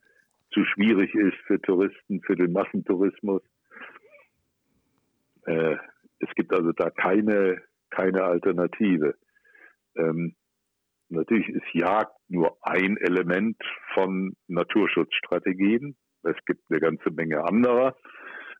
zu 0.53 0.65
schwierig 0.65 1.15
ist 1.15 1.37
für 1.47 1.61
Touristen, 1.61 2.21
für 2.23 2.35
den 2.35 2.53
Massentourismus. 2.53 3.43
Äh, 5.47 5.77
es 6.21 6.29
gibt 6.35 6.55
also 6.55 6.73
da 6.73 6.91
keine, 6.91 7.63
keine 7.91 8.23
Alternative. 8.25 9.15
Ähm, 9.97 10.37
natürlich 11.09 11.49
ist 11.49 11.75
Jagd 11.75 12.17
nur 12.29 12.57
ein 12.63 12.97
Element 12.99 13.57
von 13.95 14.35
Naturschutzstrategien. 14.47 15.97
Es 16.23 16.37
gibt 16.47 16.63
eine 16.71 16.81
ganze 16.81 17.11
Menge 17.11 17.45
anderer. 17.45 17.97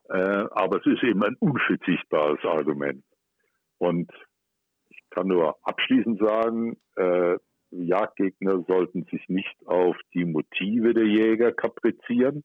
Äh, 0.09 0.47
aber 0.51 0.79
es 0.79 0.87
ist 0.87 1.05
eben 1.05 1.23
ein 1.23 1.37
unverzichtbares 1.39 2.45
Argument. 2.45 3.05
Und 3.79 4.11
ich 4.89 5.01
kann 5.11 5.29
nur 5.29 5.57
abschließend 5.63 6.19
sagen, 6.21 6.77
äh, 6.97 7.37
Jagdgegner 7.71 8.65
sollten 8.67 9.05
sich 9.05 9.29
nicht 9.29 9.55
auf 9.67 9.97
die 10.13 10.25
Motive 10.25 10.93
der 10.93 11.07
Jäger 11.07 11.53
kaprizieren, 11.53 12.43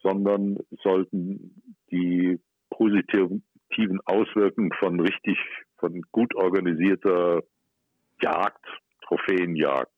sondern 0.00 0.58
sollten 0.82 1.76
die 1.90 2.38
positiven 2.70 3.44
Auswirkungen 4.04 4.72
von 4.78 5.00
richtig, 5.00 5.38
von 5.78 6.02
gut 6.12 6.34
organisierter 6.34 7.42
Jagd, 8.20 8.64
Trophäenjagd 9.02 9.90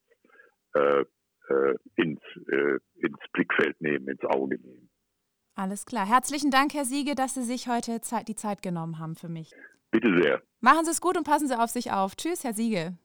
äh, 0.75 1.05
äh, 1.49 1.75
ins, 1.97 2.21
äh, 2.49 2.79
ins 2.97 3.19
Blickfeld 3.33 3.81
nehmen, 3.81 4.09
ins 4.09 4.25
Auge 4.25 4.59
nehmen. 4.59 4.91
Alles 5.55 5.87
klar. 5.87 6.07
Herzlichen 6.07 6.51
Dank, 6.51 6.75
Herr 6.75 6.85
Siege, 6.85 7.15
dass 7.15 7.35
Sie 7.35 7.43
sich 7.43 7.69
heute 7.69 8.01
Zeit, 8.01 8.29
die 8.29 8.35
Zeit 8.35 8.63
genommen 8.63 8.99
haben 8.99 9.15
für 9.15 9.29
mich. 9.29 9.53
Bitte 9.91 10.13
sehr. 10.21 10.43
Machen 10.61 10.85
Sie 10.85 10.91
es 10.91 11.01
gut 11.01 11.17
und 11.17 11.25
passen 11.25 11.49
Sie 11.49 11.59
auf 11.59 11.71
sich 11.71 11.93
auf. 11.93 12.17
Tschüss, 12.17 12.45
Herr 12.45 12.53
Siege. 12.53 12.99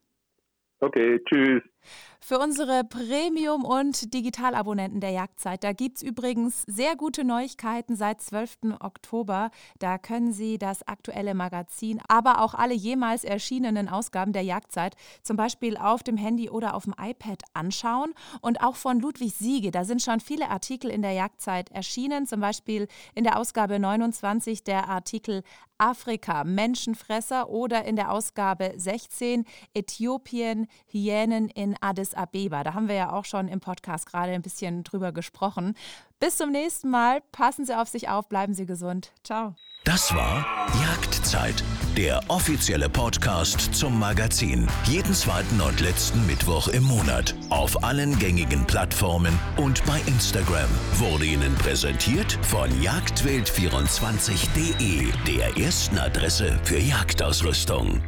Okay, 0.80 1.20
tschüss. 1.26 1.62
Für 2.20 2.38
unsere 2.38 2.84
Premium- 2.84 3.66
und 3.66 4.14
Digitalabonnenten 4.14 5.02
der 5.02 5.10
Jagdzeit, 5.10 5.64
da 5.64 5.74
gibt 5.74 5.98
es 5.98 6.04
übrigens 6.04 6.62
sehr 6.68 6.96
gute 6.96 7.24
Neuigkeiten 7.24 7.96
seit 7.96 8.22
12. 8.22 8.80
Oktober. 8.80 9.50
Da 9.80 9.98
können 9.98 10.32
Sie 10.32 10.58
das 10.58 10.88
aktuelle 10.88 11.34
Magazin, 11.34 12.00
aber 12.08 12.42
auch 12.42 12.54
alle 12.54 12.76
jemals 12.76 13.24
erschienenen 13.24 13.90
Ausgaben 13.90 14.34
der 14.34 14.44
Jagdzeit 14.44 14.96
zum 15.24 15.36
Beispiel 15.36 15.78
auf 15.78 16.04
dem 16.04 16.16
Handy 16.16 16.50
oder 16.50 16.76
auf 16.76 16.84
dem 16.84 16.94
iPad 16.98 17.42
anschauen. 17.54 18.14
Und 18.42 18.62
auch 18.62 18.76
von 18.76 19.00
Ludwig 19.00 19.34
Siege, 19.34 19.72
da 19.72 19.84
sind 19.84 20.02
schon 20.02 20.20
viele 20.20 20.50
Artikel 20.50 20.92
in 20.92 21.02
der 21.02 21.14
Jagdzeit 21.14 21.72
erschienen, 21.72 22.28
zum 22.28 22.40
Beispiel 22.40 22.88
in 23.16 23.24
der 23.24 23.40
Ausgabe 23.40 23.80
29 23.80 24.64
der 24.64 24.88
Artikel 24.88 25.44
Afrika, 25.82 26.44
Menschenfresser 26.44 27.50
oder 27.50 27.86
in 27.86 27.96
der 27.96 28.12
Ausgabe 28.12 28.74
16 28.78 29.46
Äthiopien, 29.74 30.68
Hyänen 30.86 31.50
in 31.72 31.78
Addis 31.82 32.14
Abeba. 32.14 32.64
Da 32.64 32.74
haben 32.74 32.88
wir 32.88 32.96
ja 32.96 33.12
auch 33.12 33.26
schon 33.26 33.48
im 33.48 33.60
Podcast 33.60 34.06
gerade 34.06 34.32
ein 34.32 34.42
bisschen 34.42 34.84
drüber 34.84 35.12
gesprochen. 35.12 35.76
Bis 36.20 36.38
zum 36.38 36.52
nächsten 36.52 36.90
Mal. 36.90 37.22
Passen 37.32 37.66
Sie 37.66 37.76
auf 37.76 37.88
sich 37.88 38.10
auf, 38.10 38.30
bleiben 38.30 38.54
Sie 38.54 38.66
gesund. 38.66 39.12
Ciao. 39.24 39.56
Das 39.84 40.14
war 40.14 40.46
Jagdzeit, 40.80 41.64
der 41.98 42.20
offizielle 42.28 42.88
Podcast 42.88 43.74
zum 43.74 43.98
Magazin. 43.98 44.68
Jeden 44.84 45.16
zweiten 45.16 45.60
und 45.60 45.82
letzten 45.82 46.24
Mittwoch 46.28 46.68
im 46.68 46.84
Monat. 46.84 47.34
Auf 47.50 47.84
allen 47.84 48.20
gängigen 48.20 48.68
Plattformen 48.68 49.34
und 49.58 49.84
bei 49.88 50.00
Instagram. 50.06 50.70
Wurde 50.98 51.26
Ihnen 51.26 51.56
präsentiert 51.56 52.38
von 52.44 52.70
jagdwild24.de, 52.80 55.12
der 55.26 55.58
ersten 55.58 55.98
Adresse 55.98 56.60
für 56.64 56.78
Jagdausrüstung. 56.78 58.04